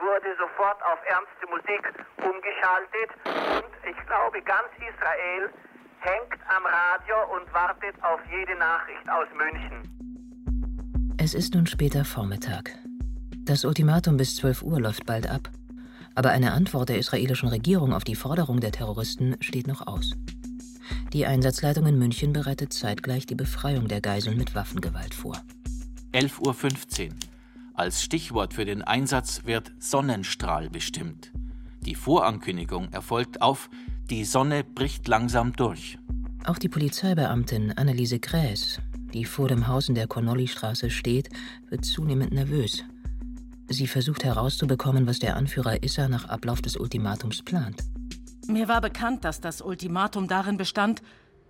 wurde 0.00 0.34
sofort 0.36 0.80
auf 0.82 0.98
ernste 1.04 1.46
Musik 1.48 1.84
umgeschaltet 2.16 3.10
und 3.24 3.72
ich 3.84 3.98
glaube, 4.06 4.40
ganz 4.42 4.68
Israel 4.80 5.52
hängt 6.00 6.40
am 6.48 6.64
Radio 6.64 7.16
und 7.36 7.52
wartet 7.52 7.94
auf 8.02 8.20
jede 8.30 8.56
Nachricht 8.56 9.08
aus 9.08 9.28
München. 9.36 9.82
Es 11.18 11.34
ist 11.34 11.54
nun 11.54 11.66
später 11.66 12.04
Vormittag. 12.04 12.70
Das 13.44 13.64
Ultimatum 13.64 14.16
bis 14.16 14.36
12 14.36 14.62
Uhr 14.62 14.80
läuft 14.80 15.04
bald 15.04 15.28
ab. 15.28 15.50
Aber 16.14 16.30
eine 16.30 16.52
Antwort 16.52 16.88
der 16.88 16.98
israelischen 16.98 17.48
Regierung 17.48 17.92
auf 17.92 18.04
die 18.04 18.16
Forderung 18.16 18.60
der 18.60 18.72
Terroristen 18.72 19.36
steht 19.40 19.66
noch 19.66 19.86
aus. 19.86 20.12
Die 21.12 21.26
Einsatzleitung 21.26 21.86
in 21.86 21.98
München 21.98 22.32
bereitet 22.32 22.72
zeitgleich 22.72 23.26
die 23.26 23.34
Befreiung 23.34 23.88
der 23.88 24.00
Geiseln 24.00 24.36
mit 24.36 24.54
Waffengewalt 24.54 25.12
vor. 25.12 25.36
11.15 26.12 27.08
Uhr. 27.08 27.14
Als 27.74 28.02
Stichwort 28.02 28.54
für 28.54 28.64
den 28.64 28.82
Einsatz 28.82 29.44
wird 29.44 29.72
Sonnenstrahl 29.80 30.70
bestimmt. 30.70 31.32
Die 31.84 31.96
Vorankündigung 31.96 32.92
erfolgt 32.92 33.42
auf 33.42 33.70
Die 34.08 34.24
Sonne 34.24 34.62
bricht 34.62 35.08
langsam 35.08 35.52
durch. 35.52 35.98
Auch 36.44 36.58
die 36.58 36.68
Polizeibeamtin 36.68 37.72
Anneliese 37.72 38.20
Gräß, 38.20 38.80
die 39.12 39.24
vor 39.24 39.48
dem 39.48 39.66
Haus 39.66 39.88
in 39.88 39.96
der 39.96 40.06
Connolly-Straße 40.06 40.90
steht, 40.90 41.28
wird 41.68 41.84
zunehmend 41.84 42.32
nervös. 42.32 42.84
Sie 43.68 43.86
versucht 43.88 44.22
herauszubekommen, 44.22 45.06
was 45.06 45.18
der 45.18 45.36
Anführer 45.36 45.82
Issa 45.82 46.08
nach 46.08 46.26
Ablauf 46.26 46.62
des 46.62 46.76
Ultimatums 46.76 47.42
plant. 47.42 47.82
Mir 48.46 48.68
war 48.68 48.80
bekannt, 48.80 49.24
dass 49.24 49.40
das 49.40 49.60
Ultimatum 49.60 50.28
darin 50.28 50.56
bestand, 50.56 51.02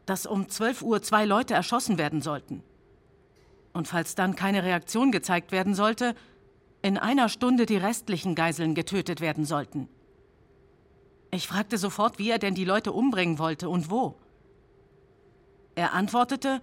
dass 0.07 0.27
um 0.27 0.49
12 0.49 0.83
Uhr 0.83 1.03
zwei 1.03 1.25
Leute 1.25 1.55
erschossen 1.55 1.99
werden 1.99 2.21
sollten. 2.21 2.63
Und 3.73 3.87
falls 3.87 4.15
dann 4.15 4.35
keine 4.35 4.65
Reaktion 4.65 5.13
gezeigt 5.13 5.53
werden 5.53 5.75
sollte, 5.75 6.15
in 6.83 6.99
einer 6.99 7.29
Stunde 7.29 7.67
die 7.67 7.77
restlichen 7.77 8.35
Geiseln 8.35 8.75
getötet 8.75 9.21
werden 9.21 9.45
sollten. 9.45 9.89
Ich 11.31 11.47
fragte 11.47 11.79
sofort, 11.79 12.19
wie 12.19 12.31
er 12.31 12.39
denn 12.39 12.55
die 12.55 12.65
Leute 12.65 12.93
umbringen 12.93 13.39
wollte 13.39 13.69
und 13.69 13.91
wo. 13.91 14.17
Er 15.77 15.93
antwortete, 15.93 16.61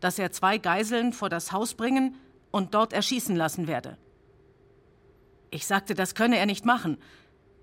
dass 0.00 0.18
er 0.18 0.32
zwei 0.32 0.58
Geiseln 0.58 1.12
vor 1.12 1.28
das 1.28 1.52
Haus 1.52 1.74
bringen 1.74 2.16
und 2.50 2.74
dort 2.74 2.92
erschießen 2.92 3.34
lassen 3.34 3.66
werde. 3.66 3.96
Ich 5.50 5.66
sagte, 5.66 5.94
das 5.94 6.14
könne 6.14 6.38
er 6.38 6.46
nicht 6.46 6.64
machen, 6.64 6.98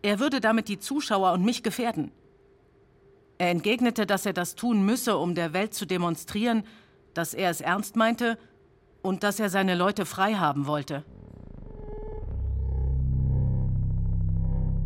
er 0.02 0.20
würde 0.20 0.40
damit 0.40 0.68
die 0.68 0.80
Zuschauer 0.80 1.34
und 1.34 1.44
mich 1.44 1.64
gefährden. 1.64 2.12
Er 3.38 3.50
entgegnete, 3.50 4.06
dass 4.06 4.26
er 4.26 4.34
das 4.34 4.56
tun 4.56 4.86
müsse, 4.86 5.18
um 5.18 5.36
der 5.36 5.54
Welt 5.54 5.74
zu 5.74 5.86
demonstrieren, 5.86 6.64
dass 7.14 7.34
er 7.34 7.50
es 7.50 7.62
ernst 7.62 7.96
meinte 7.96 8.38
und 9.02 9.24
dass 9.24 9.40
er 9.40 9.50
seine 9.50 9.76
Leute 9.76 10.06
frei 10.06 10.34
haben 10.34 10.68
wollte. 10.68 11.04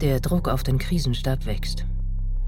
Der 0.02 0.20
Druck 0.20 0.50
auf 0.50 0.64
den 0.64 0.78
Krisenstab 0.78 1.46
wächst. 1.46 1.86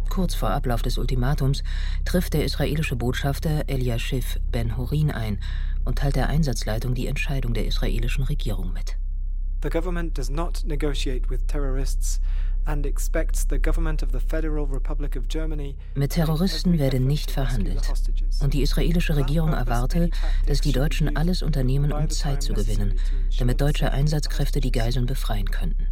Kurz 0.09 0.35
vor 0.35 0.51
Ablauf 0.51 0.81
des 0.81 0.97
Ultimatums 0.97 1.63
trifft 2.05 2.33
der 2.33 2.45
israelische 2.45 2.95
Botschafter 2.95 3.63
Eliashiv 3.67 4.39
Ben-Horin 4.51 5.11
ein 5.11 5.39
und 5.83 5.99
teilt 5.99 6.15
der 6.15 6.29
Einsatzleitung 6.29 6.93
die 6.93 7.07
Entscheidung 7.07 7.53
der 7.53 7.65
israelischen 7.65 8.23
Regierung 8.23 8.73
mit. 8.73 8.97
The 9.63 9.69
government 9.69 10.17
does 10.17 10.29
not 10.29 10.63
negotiate 10.65 11.29
with 11.29 11.47
terrorists 11.47 12.19
mit 15.95 16.11
Terroristen 16.11 16.79
werde 16.79 16.99
nicht 16.99 17.31
verhandelt. 17.31 17.87
Und 18.41 18.53
die 18.53 18.63
israelische 18.63 19.15
Regierung 19.15 19.53
erwarte, 19.53 20.09
dass 20.47 20.61
die 20.61 20.71
Deutschen 20.71 21.15
alles 21.15 21.43
unternehmen, 21.43 21.91
um 21.91 22.09
Zeit 22.09 22.41
zu 22.41 22.53
gewinnen, 22.53 22.99
damit 23.37 23.61
deutsche 23.61 23.91
Einsatzkräfte 23.91 24.59
die 24.59 24.71
Geiseln 24.71 25.05
befreien 25.05 25.49
könnten. 25.49 25.87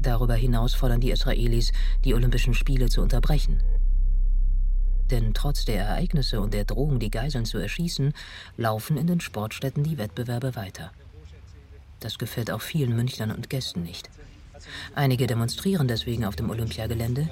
Darüber 0.00 0.34
hinaus 0.34 0.74
fordern 0.74 1.00
die 1.00 1.10
Israelis, 1.10 1.72
die 2.04 2.14
Olympischen 2.14 2.54
Spiele 2.54 2.88
zu 2.88 3.02
unterbrechen. 3.02 3.62
Denn 5.10 5.34
trotz 5.34 5.64
der 5.64 5.84
Ereignisse 5.84 6.40
und 6.40 6.54
der 6.54 6.64
Drohung, 6.64 6.98
die 6.98 7.10
Geiseln 7.10 7.44
zu 7.44 7.58
erschießen, 7.58 8.12
laufen 8.56 8.96
in 8.96 9.06
den 9.06 9.20
Sportstätten 9.20 9.82
die 9.82 9.98
Wettbewerbe 9.98 10.54
weiter. 10.54 10.92
Das 12.00 12.18
gefällt 12.18 12.50
auch 12.50 12.60
vielen 12.60 12.94
Münchnern 12.94 13.30
und 13.30 13.50
Gästen 13.50 13.82
nicht. 13.82 14.08
Einige 14.94 15.26
demonstrieren 15.26 15.88
deswegen 15.88 16.24
auf 16.24 16.36
dem 16.36 16.50
Olympiagelände 16.50 17.28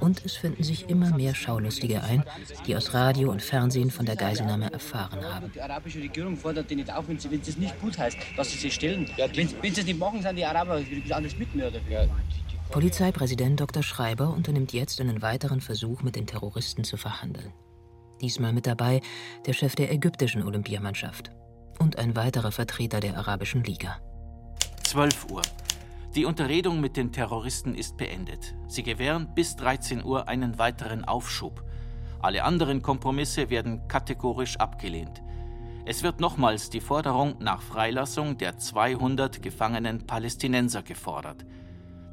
und 0.00 0.24
es 0.24 0.36
finden 0.36 0.62
sich 0.62 0.88
immer 0.88 1.14
mehr 1.14 1.34
Schaulustige 1.34 2.02
ein, 2.02 2.24
die 2.66 2.74
aus 2.74 2.94
Radio 2.94 3.30
und 3.30 3.42
Fernsehen 3.42 3.90
von 3.90 4.06
der 4.06 4.16
Geiselnahme 4.16 4.72
erfahren 4.72 5.22
haben. 5.22 5.52
Die 5.54 5.60
arabische 5.60 5.98
Regierung 5.98 6.36
fordert 6.36 6.70
die 6.70 6.76
nicht 6.76 6.92
auf, 6.92 7.06
wenn 7.08 7.18
sie 7.18 7.28
es 7.28 7.56
nicht 7.56 7.78
gut 7.80 7.98
heißt, 7.98 8.16
dass 8.36 8.50
sie 8.50 8.58
sich 8.58 8.74
stellen. 8.74 9.06
wenn, 9.16 9.48
wenn 9.62 9.74
sie 9.74 9.80
es 9.80 9.86
nicht 9.86 9.98
machen, 9.98 10.22
sind 10.22 10.36
die 10.36 10.44
Araber 10.44 10.82
alles 11.10 11.36
Mitmörder. 11.38 11.80
Ja. 11.88 12.06
Polizeipräsident 12.70 13.60
Dr. 13.60 13.82
Schreiber 13.82 14.30
unternimmt 14.30 14.72
jetzt 14.72 15.00
einen 15.00 15.22
weiteren 15.22 15.60
Versuch, 15.60 16.02
mit 16.02 16.16
den 16.16 16.26
Terroristen 16.26 16.84
zu 16.84 16.96
verhandeln. 16.96 17.52
Diesmal 18.20 18.52
mit 18.52 18.66
dabei 18.66 19.00
der 19.46 19.54
Chef 19.54 19.74
der 19.74 19.92
ägyptischen 19.92 20.44
Olympiamannschaft 20.44 21.30
und 21.78 21.98
ein 21.98 22.14
weiterer 22.14 22.52
Vertreter 22.52 23.00
der 23.00 23.16
Arabischen 23.16 23.64
Liga. 23.64 23.98
12 24.84 25.30
Uhr. 25.30 25.42
Die 26.16 26.24
Unterredung 26.24 26.80
mit 26.80 26.96
den 26.96 27.12
Terroristen 27.12 27.76
ist 27.76 27.96
beendet. 27.96 28.56
Sie 28.66 28.82
gewähren 28.82 29.32
bis 29.32 29.54
13 29.54 30.04
Uhr 30.04 30.26
einen 30.26 30.58
weiteren 30.58 31.04
Aufschub. 31.04 31.62
Alle 32.20 32.42
anderen 32.42 32.82
Kompromisse 32.82 33.48
werden 33.48 33.86
kategorisch 33.86 34.56
abgelehnt. 34.56 35.22
Es 35.84 36.02
wird 36.02 36.18
nochmals 36.18 36.68
die 36.68 36.80
Forderung 36.80 37.36
nach 37.38 37.62
Freilassung 37.62 38.38
der 38.38 38.58
200 38.58 39.40
gefangenen 39.40 40.04
Palästinenser 40.08 40.82
gefordert. 40.82 41.46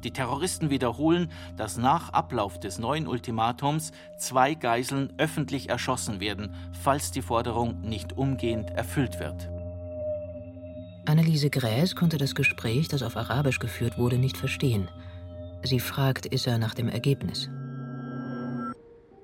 Die 0.04 0.12
Terroristen 0.12 0.70
wiederholen, 0.70 1.32
dass 1.56 1.76
nach 1.76 2.10
Ablauf 2.10 2.60
des 2.60 2.78
neuen 2.78 3.08
Ultimatums 3.08 3.90
zwei 4.16 4.54
Geiseln 4.54 5.12
öffentlich 5.18 5.70
erschossen 5.70 6.20
werden, 6.20 6.54
falls 6.70 7.10
die 7.10 7.22
Forderung 7.22 7.80
nicht 7.80 8.16
umgehend 8.16 8.70
erfüllt 8.70 9.18
wird. 9.18 9.50
Anneliese 11.08 11.48
Gräß 11.48 11.96
konnte 11.96 12.18
das 12.18 12.34
Gespräch, 12.34 12.88
das 12.88 13.02
auf 13.02 13.16
Arabisch 13.16 13.60
geführt 13.60 13.96
wurde, 13.96 14.18
nicht 14.18 14.36
verstehen. 14.36 14.88
Sie 15.62 15.80
fragt 15.80 16.26
Issa 16.26 16.58
nach 16.58 16.74
dem 16.74 16.90
Ergebnis. 16.90 17.48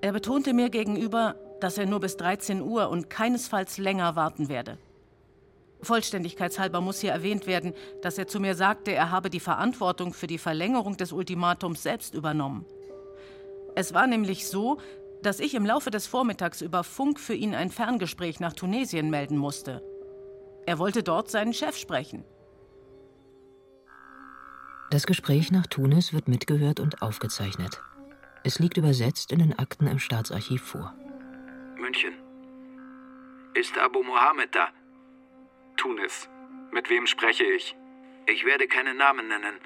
Er 0.01 0.13
betonte 0.13 0.55
mir 0.55 0.71
gegenüber, 0.71 1.35
dass 1.61 1.77
er 1.77 1.85
nur 1.85 2.01
bis 2.01 2.17
13 2.17 2.63
Uhr 2.63 2.89
und 2.89 3.11
keinesfalls 3.11 3.77
länger 3.77 4.17
warten 4.17 4.49
werde. 4.49 4.79
Vollständigkeitshalber 5.83 6.81
muss 6.81 7.01
hier 7.01 7.13
erwähnt 7.13 7.47
werden, 7.47 7.75
dass 8.01 8.17
er 8.17 8.27
zu 8.29 8.41
mir 8.41 8.55
sagte, 8.55 8.93
er 8.93 9.11
habe 9.11 9.29
die 9.29 9.41
Verantwortung 9.41 10.15
für 10.15 10.27
die 10.27 10.39
Verlängerung 10.39 10.97
des 10.97 11.13
Ultimatums 11.13 11.83
selbst 11.83 12.15
übernommen. 12.15 12.65
Es 13.75 13.93
war 13.93 14.07
nämlich 14.07 14.49
so, 14.49 14.79
dass 15.23 15.39
ich 15.39 15.55
im 15.55 15.67
Laufe 15.67 15.91
des 15.91 16.07
Vormittags 16.07 16.63
über 16.63 16.83
Funk 16.83 17.21
für 17.21 17.35
ihn 17.35 17.55
ein 17.55 17.71
Ferngespräch 17.71 18.41
nach 18.41 18.55
Tunesien 18.55 19.11
melden 19.11 19.37
musste. 19.37 19.83
Er 20.67 20.79
wollte 20.79 21.03
dort 21.03 21.31
seinen 21.31 21.53
Chef 21.53 21.77
sprechen. 21.77 22.25
Das 24.91 25.07
Gespräch 25.07 25.51
nach 25.51 25.67
Tunis 25.67 26.13
wird 26.13 26.29
mitgehört 26.29 26.81
und 26.81 27.03
aufgezeichnet. 27.03 27.83
Es 28.45 28.59
liegt 28.59 28.77
übersetzt 28.77 29.33
in 29.33 29.41
den 29.41 29.59
Akten 29.59 29.87
im 29.87 29.99
Staatsarchiv 29.99 30.63
vor. 30.63 30.95
München. 31.77 32.15
Ist 33.55 33.79
Abu 33.79 34.03
Mohammed 34.03 34.55
da? 34.55 34.69
Tunis. 35.77 36.29
Mit 36.71 36.91
wem 36.91 37.07
spreche 37.07 37.45
ich? 37.45 37.77
Ich 38.27 38.45
werde 38.45 38.67
keinen 38.67 38.97
Namen 38.97 39.29
nennen. 39.29 39.59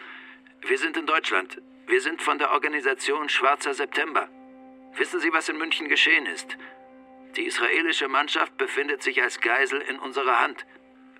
Wir 0.66 0.78
sind 0.78 0.96
in 0.96 1.06
Deutschland. 1.06 1.60
Wir 1.86 2.00
sind 2.00 2.20
von 2.22 2.38
der 2.38 2.52
Organisation 2.52 3.28
Schwarzer 3.28 3.74
September. 3.74 4.28
Wissen 4.96 5.20
Sie, 5.20 5.32
was 5.32 5.48
in 5.48 5.58
München 5.58 5.88
geschehen 5.88 6.26
ist? 6.26 6.56
Die 7.36 7.44
israelische 7.46 8.08
Mannschaft 8.08 8.56
befindet 8.56 9.02
sich 9.02 9.22
als 9.22 9.40
Geisel 9.40 9.80
in 9.82 9.98
unserer 9.98 10.40
Hand. 10.40 10.66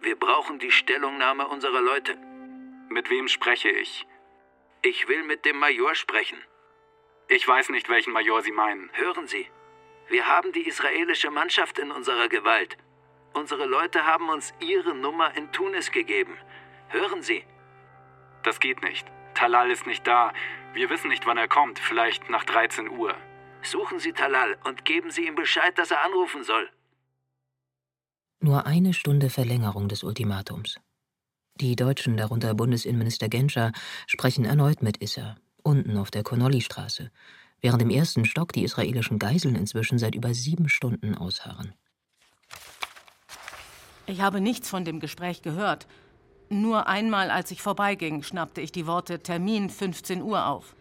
Wir 0.00 0.16
brauchen 0.16 0.58
die 0.58 0.70
Stellungnahme 0.70 1.48
unserer 1.48 1.80
Leute. 1.80 2.16
Mit 2.88 3.11
wem 3.11 3.28
spreche 3.28 3.68
ich? 3.68 4.06
Ich 4.82 5.08
will 5.08 5.24
mit 5.24 5.44
dem 5.44 5.58
Major 5.58 5.94
sprechen. 5.94 6.38
Ich 7.26 7.46
weiß 7.46 7.70
nicht, 7.70 7.88
welchen 7.88 8.12
Major 8.12 8.40
Sie 8.42 8.52
meinen. 8.52 8.90
Hören 8.92 9.26
Sie, 9.26 9.50
wir 10.08 10.26
haben 10.26 10.52
die 10.52 10.66
israelische 10.66 11.30
Mannschaft 11.30 11.78
in 11.78 11.90
unserer 11.90 12.28
Gewalt. 12.28 12.78
Unsere 13.34 13.66
Leute 13.66 14.06
haben 14.06 14.28
uns 14.30 14.54
Ihre 14.61 14.94
Nummer 14.94 15.37
in 15.37 15.52
Tunis 15.52 15.90
gegeben. 15.90 16.38
Hören 16.88 17.22
Sie. 17.22 17.44
Das 18.44 18.61
geht 18.61 18.82
nicht. 18.82 19.06
Talal 19.34 19.70
ist 19.70 19.87
nicht 19.87 20.06
da. 20.06 20.32
Wir 20.72 20.90
wissen 20.90 21.08
nicht, 21.08 21.26
wann 21.26 21.37
er 21.37 21.48
kommt. 21.48 21.78
Vielleicht 21.78 22.30
nach 22.30 22.44
13 22.44 22.88
Uhr. 22.88 23.14
Suchen 23.62 23.98
Sie 23.98 24.12
Talal 24.12 24.56
und 24.64 24.84
geben 24.84 25.11
Sie 25.11 25.26
ihm 25.26 25.34
Bescheid, 25.34 25.76
dass 25.76 25.90
er 25.90 26.02
anrufen 26.04 26.44
soll. 26.44 26.70
Nur 28.40 28.66
eine 28.66 28.94
Stunde 28.94 29.31
Verlängerung 29.31 29.88
des 29.88 30.05
Ultimatums. 30.05 30.77
Die 31.57 31.74
Deutschen, 31.74 32.16
darunter 32.16 32.55
Bundesinnenminister 32.55 33.29
Genscher, 33.29 33.72
sprechen 34.07 34.44
erneut 34.44 34.81
mit 34.81 34.98
Issa, 34.98 35.37
unten 35.64 35.96
auf 35.96 36.12
der 36.12 36.22
Connolly-Straße, 36.22 37.11
während 37.61 37.83
im 37.83 37.90
ersten 37.90 38.24
Stock 38.24 38.53
die 38.53 38.62
israelischen 38.62 39.18
Geiseln 39.18 39.57
inzwischen 39.57 39.98
seit 39.98 40.14
über 40.14 40.35
sieben 40.35 40.68
Stunden 40.68 41.16
ausharren. 41.16 41.74
Ich 44.07 44.20
habe 44.20 44.40
nichts 44.40 44.68
von 44.68 44.85
dem 44.85 45.01
Gespräch 45.01 45.42
gehört. 45.42 45.88
Nur 46.48 46.87
einmal, 46.87 47.33
als 47.33 47.51
ich 47.51 47.61
vorbeiging, 47.61 48.22
schnappte 48.22 48.61
ich 48.61 48.70
die 48.70 48.87
Worte 48.87 49.20
Termin 49.20 49.68
15 49.68 50.22
Uhr 50.22 50.46
auf. 50.46 50.77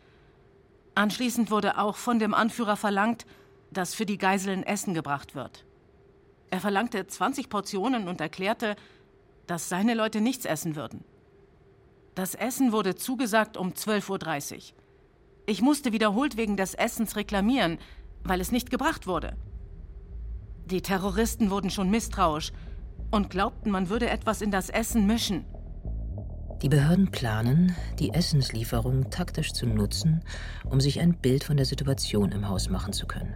Anschließend 0.93 1.50
wurde 1.50 1.80
auch 1.80 1.96
von 1.96 2.20
dem 2.20 2.36
Anführer 2.36 2.78
verlangt, 2.78 3.26
dass 3.72 3.96
für 3.96 4.06
die 4.06 4.20
Geiseln 4.20 4.62
Essen 4.62 4.93
gebracht 4.93 5.34
wird. 5.34 5.66
Er 6.49 6.60
verlangte 6.60 7.05
20 7.05 7.49
Portionen 7.49 8.07
und 8.07 8.21
erklärte, 8.21 8.75
dass 9.47 9.69
seine 9.69 9.93
Leute 9.93 10.21
nichts 10.21 10.45
essen 10.45 10.75
würden. 10.75 11.03
Das 12.15 12.36
Essen 12.36 12.71
wurde 12.71 12.95
zugesagt 12.95 13.57
um 13.57 13.73
12.30 13.73 14.55
Uhr. 14.55 14.62
Ich 15.45 15.62
musste 15.62 15.93
wiederholt 15.93 16.36
wegen 16.36 16.57
des 16.57 16.73
Essens 16.73 17.15
reklamieren, 17.15 17.77
weil 18.23 18.41
es 18.41 18.51
nicht 18.51 18.69
gebracht 18.69 19.07
wurde. 19.07 19.36
Die 20.65 20.81
Terroristen 20.81 21.49
wurden 21.49 21.69
schon 21.69 21.89
misstrauisch 21.89 22.51
und 23.12 23.29
glaubten, 23.29 23.71
man 23.71 23.89
würde 23.89 24.10
etwas 24.10 24.41
in 24.41 24.51
das 24.51 24.69
Essen 24.69 25.07
mischen. 25.07 25.45
Die 26.62 26.69
Behörden 26.69 27.12
planen, 27.12 27.75
die 27.99 28.13
Essenslieferung 28.13 29.12
taktisch 29.12 29.53
zu 29.53 29.67
nutzen, 29.67 30.23
um 30.65 30.81
sich 30.81 30.99
ein 30.99 31.13
Bild 31.13 31.43
von 31.43 31.55
der 31.55 31.67
Situation 31.67 32.31
im 32.31 32.49
Haus 32.49 32.69
machen 32.69 32.93
zu 32.93 33.05
können. 33.05 33.36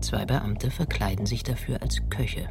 Zwei 0.00 0.24
Beamte 0.24 0.70
verkleiden 0.70 1.26
sich 1.26 1.42
dafür 1.42 1.82
als 1.82 2.00
Köche. 2.08 2.48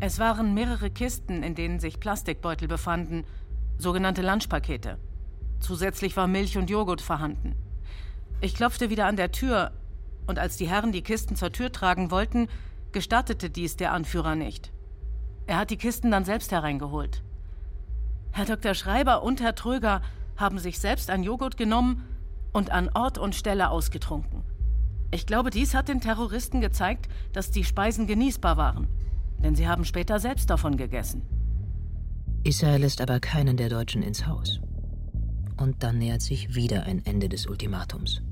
Es 0.00 0.18
waren 0.18 0.54
mehrere 0.54 0.90
Kisten, 0.90 1.42
in 1.42 1.54
denen 1.54 1.78
sich 1.78 2.00
Plastikbeutel 2.00 2.68
befanden, 2.68 3.24
sogenannte 3.76 4.22
Lunchpakete. 4.22 4.98
Zusätzlich 5.60 6.16
war 6.16 6.26
Milch 6.26 6.56
und 6.56 6.70
Joghurt 6.70 7.02
vorhanden. 7.02 7.54
Ich 8.40 8.54
klopfte 8.54 8.88
wieder 8.88 9.06
an 9.06 9.16
der 9.16 9.30
Tür, 9.30 9.72
und 10.26 10.38
als 10.38 10.56
die 10.56 10.68
Herren 10.68 10.92
die 10.92 11.02
Kisten 11.02 11.36
zur 11.36 11.52
Tür 11.52 11.70
tragen 11.70 12.10
wollten, 12.10 12.48
gestattete 12.92 13.50
dies 13.50 13.76
der 13.76 13.92
Anführer 13.92 14.34
nicht. 14.34 14.72
Er 15.46 15.58
hat 15.58 15.70
die 15.70 15.76
Kisten 15.76 16.10
dann 16.10 16.24
selbst 16.24 16.50
hereingeholt. 16.50 17.22
Herr 18.32 18.46
Dr. 18.46 18.74
Schreiber 18.74 19.22
und 19.22 19.42
Herr 19.42 19.54
Tröger 19.54 20.00
haben 20.36 20.58
sich 20.58 20.78
selbst 20.78 21.10
ein 21.10 21.24
Joghurt 21.24 21.58
genommen 21.58 22.06
und 22.52 22.70
an 22.70 22.88
Ort 22.94 23.18
und 23.18 23.34
Stelle 23.34 23.68
ausgetrunken. 23.68 24.49
Ich 25.12 25.26
glaube, 25.26 25.50
dies 25.50 25.74
hat 25.74 25.88
den 25.88 26.00
Terroristen 26.00 26.60
gezeigt, 26.60 27.08
dass 27.32 27.50
die 27.50 27.64
Speisen 27.64 28.06
genießbar 28.06 28.56
waren. 28.56 28.86
Denn 29.42 29.54
sie 29.54 29.66
haben 29.66 29.84
später 29.84 30.20
selbst 30.20 30.50
davon 30.50 30.76
gegessen. 30.76 31.22
Issa 32.44 32.76
lässt 32.76 33.00
aber 33.00 33.20
keinen 33.20 33.56
der 33.56 33.68
Deutschen 33.68 34.02
ins 34.02 34.26
Haus. 34.26 34.60
Und 35.56 35.82
dann 35.82 35.98
nähert 35.98 36.22
sich 36.22 36.54
wieder 36.54 36.84
ein 36.84 37.04
Ende 37.04 37.28
des 37.28 37.46
Ultimatums. 37.46 38.22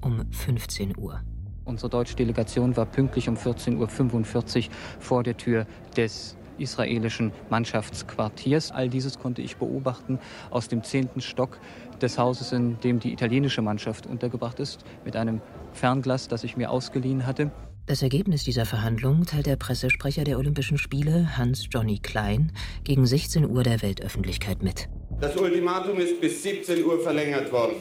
Um 0.00 0.30
15 0.30 0.96
Uhr. 0.96 1.20
Unsere 1.64 1.90
deutsche 1.90 2.16
Delegation 2.16 2.76
war 2.76 2.86
pünktlich 2.86 3.28
um 3.28 3.36
14.45 3.36 4.68
Uhr 4.68 4.74
vor 4.98 5.22
der 5.22 5.36
Tür 5.36 5.66
des 5.96 6.36
israelischen 6.60 7.32
Mannschaftsquartiers. 7.48 8.72
All 8.72 8.88
dieses 8.88 9.18
konnte 9.18 9.42
ich 9.42 9.56
beobachten 9.56 10.18
aus 10.50 10.68
dem 10.68 10.82
zehnten 10.82 11.20
Stock 11.20 11.58
des 12.00 12.18
Hauses, 12.18 12.52
in 12.52 12.78
dem 12.80 13.00
die 13.00 13.12
italienische 13.12 13.62
Mannschaft 13.62 14.06
untergebracht 14.06 14.60
ist, 14.60 14.84
mit 15.04 15.16
einem 15.16 15.40
Fernglas, 15.72 16.28
das 16.28 16.44
ich 16.44 16.56
mir 16.56 16.70
ausgeliehen 16.70 17.26
hatte. 17.26 17.50
Das 17.86 18.02
Ergebnis 18.02 18.44
dieser 18.44 18.66
Verhandlung 18.66 19.26
teilt 19.26 19.46
der 19.46 19.56
Pressesprecher 19.56 20.22
der 20.22 20.38
Olympischen 20.38 20.78
Spiele, 20.78 21.36
Hans 21.36 21.66
Johnny 21.70 21.98
Klein, 21.98 22.52
gegen 22.84 23.04
16 23.04 23.50
Uhr 23.50 23.62
der 23.62 23.82
Weltöffentlichkeit 23.82 24.62
mit. 24.62 24.88
Das 25.20 25.36
Ultimatum 25.36 25.98
ist 25.98 26.20
bis 26.20 26.42
17 26.42 26.84
Uhr 26.84 27.00
verlängert 27.00 27.50
worden. 27.50 27.74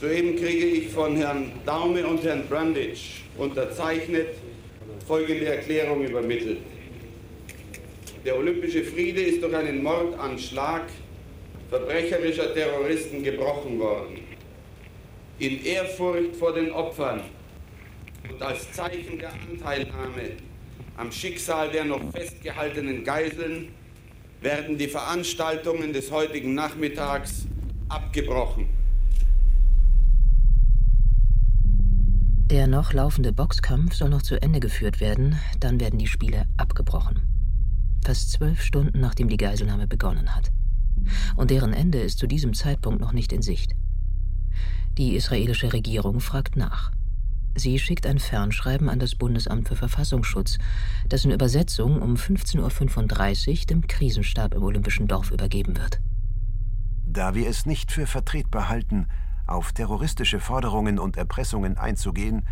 Soeben 0.00 0.36
kriege 0.36 0.66
ich 0.66 0.88
von 0.88 1.16
Herrn 1.16 1.52
Daume 1.64 2.06
und 2.06 2.22
Herrn 2.24 2.46
Brandage 2.48 3.22
unterzeichnet 3.38 4.28
folgende 5.06 5.46
Erklärung 5.46 6.04
übermittelt. 6.04 6.58
Der 8.24 8.38
olympische 8.38 8.84
Friede 8.84 9.20
ist 9.20 9.42
durch 9.42 9.54
einen 9.54 9.82
Mordanschlag 9.82 10.84
verbrecherischer 11.68 12.54
Terroristen 12.54 13.22
gebrochen 13.22 13.78
worden. 13.78 14.20
In 15.38 15.64
Ehrfurcht 15.64 16.36
vor 16.36 16.54
den 16.54 16.70
Opfern 16.70 17.22
und 18.30 18.40
als 18.40 18.70
Zeichen 18.72 19.18
der 19.18 19.32
Anteilnahme 19.32 20.36
am 20.96 21.10
Schicksal 21.10 21.70
der 21.70 21.84
noch 21.84 22.00
festgehaltenen 22.12 23.04
Geiseln 23.04 23.68
werden 24.40 24.78
die 24.78 24.88
Veranstaltungen 24.88 25.92
des 25.92 26.10
heutigen 26.10 26.54
Nachmittags 26.54 27.46
abgebrochen. 27.88 28.73
Der 32.54 32.68
noch 32.68 32.92
laufende 32.92 33.32
Boxkampf 33.32 33.96
soll 33.96 34.10
noch 34.10 34.22
zu 34.22 34.40
Ende 34.40 34.60
geführt 34.60 35.00
werden, 35.00 35.40
dann 35.58 35.80
werden 35.80 35.98
die 35.98 36.06
Spiele 36.06 36.46
abgebrochen. 36.56 37.20
Fast 38.04 38.30
zwölf 38.30 38.62
Stunden 38.62 39.00
nachdem 39.00 39.28
die 39.28 39.36
Geiselnahme 39.36 39.88
begonnen 39.88 40.36
hat. 40.36 40.52
Und 41.34 41.50
deren 41.50 41.72
Ende 41.72 41.98
ist 41.98 42.20
zu 42.20 42.28
diesem 42.28 42.54
Zeitpunkt 42.54 43.00
noch 43.00 43.10
nicht 43.10 43.32
in 43.32 43.42
Sicht. 43.42 43.74
Die 44.96 45.16
israelische 45.16 45.72
Regierung 45.72 46.20
fragt 46.20 46.54
nach. 46.54 46.92
Sie 47.56 47.76
schickt 47.80 48.06
ein 48.06 48.20
Fernschreiben 48.20 48.88
an 48.88 49.00
das 49.00 49.16
Bundesamt 49.16 49.66
für 49.66 49.74
Verfassungsschutz, 49.74 50.58
dessen 51.10 51.32
Übersetzung 51.32 52.00
um 52.00 52.14
15.35 52.14 53.50
Uhr 53.50 53.66
dem 53.66 53.88
Krisenstab 53.88 54.54
im 54.54 54.62
Olympischen 54.62 55.08
Dorf 55.08 55.32
übergeben 55.32 55.76
wird. 55.76 55.98
Da 57.04 57.34
wir 57.34 57.48
es 57.48 57.66
nicht 57.66 57.90
für 57.90 58.06
vertretbar 58.06 58.68
halten, 58.68 59.08
auf 59.46 59.72
terroristische 59.72 60.40
Forderungen 60.40 60.98
und 60.98 61.16
Erpressungen 61.16 61.78
einzugehen, 61.78 62.42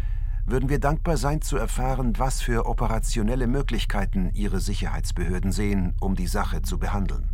würden 0.44 0.68
wir 0.68 0.80
dankbar 0.80 1.16
sein 1.16 1.40
zu 1.40 1.56
erfahren, 1.56 2.14
was 2.18 2.42
für 2.42 2.66
operationelle 2.66 3.46
Möglichkeiten 3.46 4.30
Ihre 4.34 4.60
Sicherheitsbehörden 4.60 5.52
sehen, 5.52 5.94
um 6.00 6.16
die 6.16 6.26
Sache 6.26 6.62
zu 6.62 6.78
behandeln. 6.78 7.28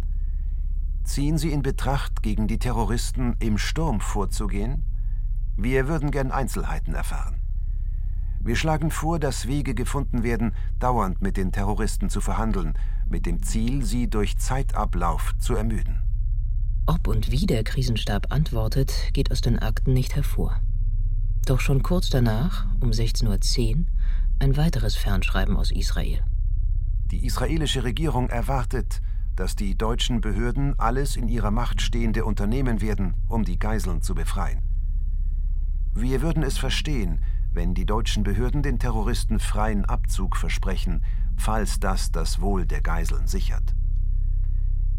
Ziehen 1.05 1.39
Sie 1.39 1.53
in 1.53 1.63
Betracht, 1.63 2.23
gegen 2.23 2.49
die 2.49 2.59
Terroristen 2.59 3.37
im 3.39 3.57
Sturm 3.57 4.01
vorzugehen? 4.01 4.85
Wir 5.57 5.89
würden 5.89 6.11
gern 6.11 6.31
Einzelheiten 6.31 6.95
erfahren. 6.95 7.37
Wir 8.41 8.57
schlagen 8.57 8.91
vor, 8.91 9.19
dass 9.19 9.49
Wege 9.49 9.75
gefunden 9.75 10.23
werden, 10.23 10.55
dauernd 10.79 11.23
mit 11.23 11.37
den 11.37 11.51
Terroristen 11.51 12.11
zu 12.11 12.21
verhandeln, 12.21 12.75
mit 13.09 13.27
dem 13.27 13.43
Ziel, 13.43 13.85
sie 13.85 14.09
durch 14.09 14.39
Zeitablauf 14.39 15.35
zu 15.39 15.55
ermüden. 15.55 16.08
Ob 16.89 17.07
und 17.07 17.31
wie 17.31 17.45
der 17.45 17.65
Krisenstab 17.65 18.33
antwortet, 18.33 19.13
geht 19.13 19.31
aus 19.31 19.43
den 19.43 19.59
Akten 19.59 19.93
nicht 19.93 20.17
hervor. 20.17 20.59
Doch 21.45 21.61
schon 21.61 21.83
kurz 21.83 22.09
danach, 22.09 22.65
um 22.81 22.93
16.10 22.93 23.77
Uhr, 23.77 23.85
ein 24.39 24.57
weiteres 24.57 24.97
Fernschreiben 24.97 25.59
aus 25.59 25.71
Israel. 25.71 26.25
Die 27.11 27.27
israelische 27.27 27.85
Regierung 27.85 28.31
erwartet, 28.31 29.03
dass 29.37 29.55
die 29.55 29.77
deutschen 29.77 30.23
Behörden 30.23 30.79
alles 30.79 31.17
in 31.17 31.29
ihrer 31.29 31.51
Macht 31.51 31.83
Stehende 31.83 32.25
unternehmen 32.25 32.81
werden, 32.81 33.13
um 33.29 33.45
die 33.45 33.59
Geiseln 33.59 34.01
zu 34.01 34.15
befreien. 34.15 34.63
Wir 35.93 36.23
würden 36.23 36.43
es 36.43 36.57
verstehen, 36.57 37.23
wenn 37.53 37.75
die 37.75 37.85
deutschen 37.85 38.23
Behörden 38.23 38.63
den 38.63 38.79
Terroristen 38.79 39.41
freien 39.41 39.85
Abzug 39.85 40.37
versprechen, 40.37 41.05
falls 41.37 41.81
das 41.81 42.13
das 42.13 42.41
Wohl 42.41 42.65
der 42.65 42.81
Geiseln 42.81 43.27
sichert. 43.27 43.75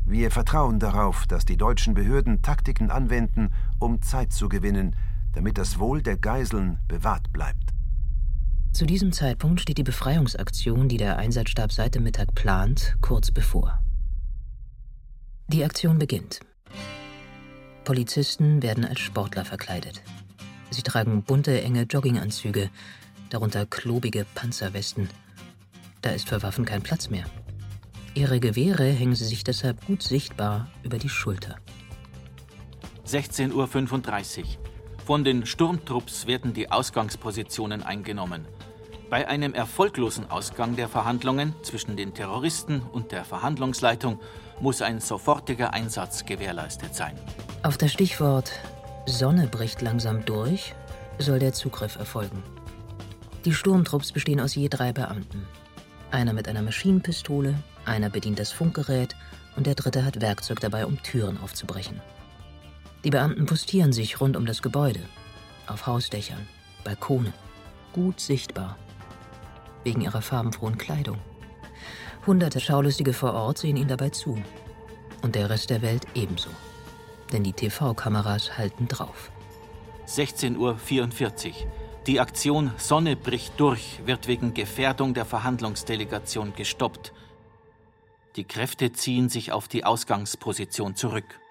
Wir 0.10 0.32
vertrauen 0.32 0.80
darauf, 0.80 1.28
dass 1.28 1.46
die 1.46 1.56
deutschen 1.56 1.94
Behörden 1.94 2.42
Taktiken 2.42 2.90
anwenden, 2.90 3.54
um 3.78 4.02
Zeit 4.02 4.34
zu 4.34 4.50
gewinnen, 4.50 4.96
damit 5.34 5.60
das 5.60 5.78
Wohl 5.78 6.02
der 6.02 6.18
Geiseln 6.18 6.80
bewahrt 6.88 7.32
bleibt. 7.32 7.74
Zu 8.74 8.88
diesem 8.88 9.12
Zeitpunkt 9.12 9.62
steht 9.62 9.78
die 9.78 9.84
Befreiungsaktion, 9.84 10.90
die 10.90 10.98
der 10.98 11.18
Einsatzstab 11.18 11.72
seit 11.72 11.94
dem 11.94 12.02
Mittag 12.02 12.34
plant, 12.34 12.98
kurz 13.02 13.30
bevor. 13.30 13.84
Die 15.48 15.64
Aktion 15.64 16.00
beginnt. 16.00 16.40
Polizisten 17.84 18.64
werden 18.64 18.86
als 18.86 19.02
Sportler 19.02 19.46
verkleidet. 19.46 20.02
Sie 20.72 20.82
tragen 20.82 21.22
bunte, 21.22 21.62
enge 21.62 21.84
Jogginganzüge, 21.84 22.72
darunter 23.30 23.68
klobige 23.68 24.26
Panzerwesten. 24.34 25.08
Da 26.02 26.10
ist 26.10 26.30
für 26.30 26.42
Waffen 26.42 26.66
kein 26.66 26.82
Platz 26.82 27.12
mehr. 27.12 27.26
Ihre 28.16 28.40
Gewehre 28.40 28.86
hängen 28.86 29.16
sie 29.16 29.26
sich 29.26 29.44
deshalb 29.44 29.86
gut 29.86 30.04
sichtbar 30.04 30.68
über 30.84 30.98
die 30.98 31.10
Schulter. 31.10 31.56
16.35 33.08 34.40
Uhr. 34.40 34.46
Von 35.06 35.24
den 35.24 35.46
Sturmtrupps 35.46 36.28
werden 36.28 36.54
die 36.54 36.72
Ausgangspositionen 36.72 37.82
eingenommen. 37.84 38.46
Bei 39.10 39.28
einem 39.28 39.56
erfolglosen 39.56 40.30
Ausgang 40.30 40.76
der 40.76 40.88
Verhandlungen 40.88 41.56
zwischen 41.64 41.98
den 41.98 42.14
Terroristen 42.14 42.82
und 42.82 43.12
der 43.12 43.26
Verhandlungsleitung 43.26 44.20
muss 44.60 44.84
ein 44.84 45.00
sofortiger 45.00 45.74
Einsatz 45.74 46.26
gewährleistet 46.26 46.94
sein. 46.94 47.16
Auf 47.64 47.78
das 47.78 47.92
Stichwort 47.92 48.52
Sonne 49.08 49.48
bricht 49.48 49.82
langsam 49.82 50.26
durch, 50.26 50.76
soll 51.18 51.40
der 51.40 51.54
Zugriff 51.54 51.96
erfolgen. 51.96 52.44
Die 53.46 53.54
Sturmtrupps 53.54 54.12
bestehen 54.12 54.40
aus 54.40 54.54
je 54.54 54.70
drei 54.70 54.94
Beamten. 54.94 55.48
Einer 56.12 56.34
mit 56.34 56.48
einer 56.48 56.62
Maschinenpistole, 56.62 57.56
einer 57.90 58.10
bedient 58.10 58.40
das 58.40 58.52
Funkgerät 58.52 59.16
und 59.56 59.68
der 59.68 59.76
dritte 59.76 60.06
hat 60.06 60.22
Werkzeug 60.22 60.60
dabei, 60.60 60.86
um 60.86 61.02
Türen 61.04 61.38
aufzubrechen. 61.42 62.02
Die 63.04 63.10
Beamten 63.10 63.46
postieren 63.46 63.92
sich 63.92 64.22
rund 64.22 64.38
um 64.38 64.46
das 64.46 64.62
Gebäude, 64.62 65.02
auf 65.68 65.88
Hausdächern, 65.88 66.48
Balkone, 66.84 67.34
gut 67.92 68.20
sichtbar, 68.20 68.78
wegen 69.84 70.02
ihrer 70.02 70.22
farbenfrohen 70.22 70.78
Kleidung. 70.78 71.18
Hunderte 72.26 72.60
Schaulustige 72.60 73.14
vor 73.14 73.34
Ort 73.34 73.58
sehen 73.58 73.78
ihnen 73.78 73.90
dabei 73.90 74.10
zu. 74.10 74.42
Und 75.22 75.36
der 75.36 75.50
Rest 75.50 75.70
der 75.70 75.82
Welt 75.82 76.06
ebenso 76.16 76.50
denn 77.32 77.44
die 77.44 77.54
TV-Kameras 77.54 78.58
halten 78.58 78.88
drauf. 78.88 79.32
16.44 80.08 80.58
Uhr. 80.58 81.54
Die 82.08 82.20
Aktion 82.20 82.72
Sonne 82.78 83.16
bricht 83.16 83.60
durch 83.60 84.00
wird 84.06 84.28
wegen 84.28 84.54
Gefährdung 84.54 85.14
der 85.14 85.26
Verhandlungsdelegation 85.26 86.54
gestoppt. 86.56 87.14
Die 88.40 88.46
Kräfte 88.46 88.94
ziehen 88.94 89.28
sich 89.28 89.52
auf 89.52 89.68
die 89.68 89.84
Ausgangsposition 89.84 90.96
zurück. 90.96 91.42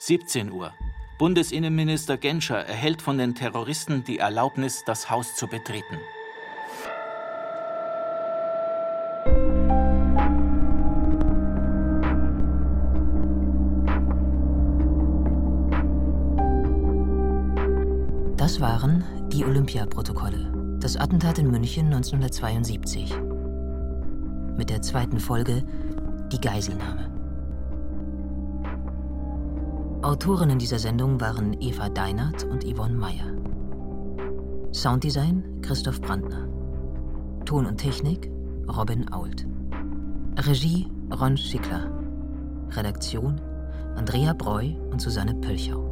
17 0.00 0.50
Uhr. 0.50 0.74
Bundesinnenminister 1.20 2.16
Genscher 2.16 2.66
erhält 2.66 3.00
von 3.00 3.16
den 3.16 3.36
Terroristen 3.36 4.02
die 4.02 4.18
Erlaubnis, 4.18 4.82
das 4.84 5.08
Haus 5.08 5.36
zu 5.36 5.46
betreten. 5.46 6.00
Das 18.36 18.60
waren 18.60 19.04
die 19.28 19.44
Olympiaprotokolle, 19.44 20.78
das 20.80 20.96
Attentat 20.96 21.38
in 21.38 21.52
München 21.52 21.86
1972. 21.86 23.31
Mit 24.62 24.70
der 24.70 24.80
zweiten 24.80 25.18
Folge 25.18 25.64
Die 26.30 26.40
Geiselnahme. 26.40 27.10
Autorinnen 30.02 30.60
dieser 30.60 30.78
Sendung 30.78 31.20
waren 31.20 31.60
Eva 31.60 31.88
Deinert 31.88 32.44
und 32.44 32.62
Yvonne 32.62 32.94
Meyer. 32.94 33.26
Sounddesign 34.72 35.62
Christoph 35.62 36.00
Brandner. 36.00 36.46
Ton 37.44 37.66
und 37.66 37.78
Technik 37.78 38.30
Robin 38.68 39.12
Ault. 39.12 39.48
Regie 40.38 40.86
Ron 41.12 41.36
Schickler. 41.36 41.90
Redaktion 42.70 43.40
Andrea 43.96 44.32
Breu 44.32 44.76
und 44.92 45.00
Susanne 45.00 45.34
Pölchau 45.34 45.88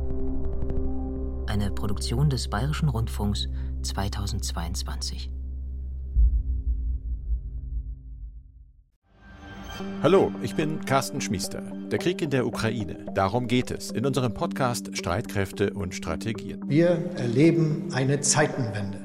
eine 1.48 1.72
Produktion 1.72 2.30
des 2.30 2.46
Bayerischen 2.46 2.88
Rundfunks 2.88 3.48
2022. 3.82 5.32
Hallo, 10.02 10.32
ich 10.42 10.54
bin 10.54 10.84
Carsten 10.84 11.20
Schmiester. 11.20 11.62
Der 11.90 11.98
Krieg 11.98 12.22
in 12.22 12.30
der 12.30 12.46
Ukraine, 12.46 13.04
darum 13.14 13.46
geht 13.46 13.70
es 13.70 13.90
in 13.90 14.06
unserem 14.06 14.32
Podcast 14.32 14.96
Streitkräfte 14.96 15.74
und 15.74 15.94
Strategien. 15.94 16.60
Wir 16.66 17.10
erleben 17.16 17.88
eine 17.92 18.20
Zeitenwende. 18.20 18.98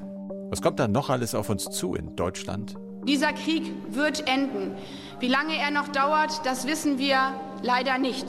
Was 0.50 0.62
kommt 0.62 0.80
da 0.80 0.88
noch 0.88 1.10
alles 1.10 1.36
auf 1.36 1.50
uns 1.50 1.66
zu 1.66 1.96
in 1.96 2.16
Deutschland? 2.16 2.76
Dieser 3.08 3.34
Krieg 3.34 3.64
wird 3.90 4.28
enden. 4.28 4.72
Wie 5.20 5.28
lange 5.28 5.58
er 5.58 5.72
noch 5.72 5.90
dauert, 5.90 6.46
das 6.46 6.66
wissen 6.66 6.98
wir 6.98 7.34
leider 7.62 7.98
nicht. 7.98 8.26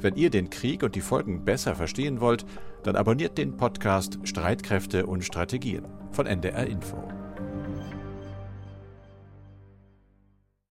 Wenn 0.00 0.16
ihr 0.16 0.30
den 0.30 0.50
Krieg 0.50 0.82
und 0.82 0.94
die 0.94 1.00
Folgen 1.00 1.44
besser 1.44 1.74
verstehen 1.74 2.20
wollt, 2.20 2.44
dann 2.82 2.96
abonniert 2.96 3.38
den 3.38 3.56
Podcast 3.56 4.18
Streitkräfte 4.24 5.06
und 5.06 5.24
Strategien 5.24 5.84
von 6.12 6.26
NDR 6.26 6.66
Info. 6.66 7.02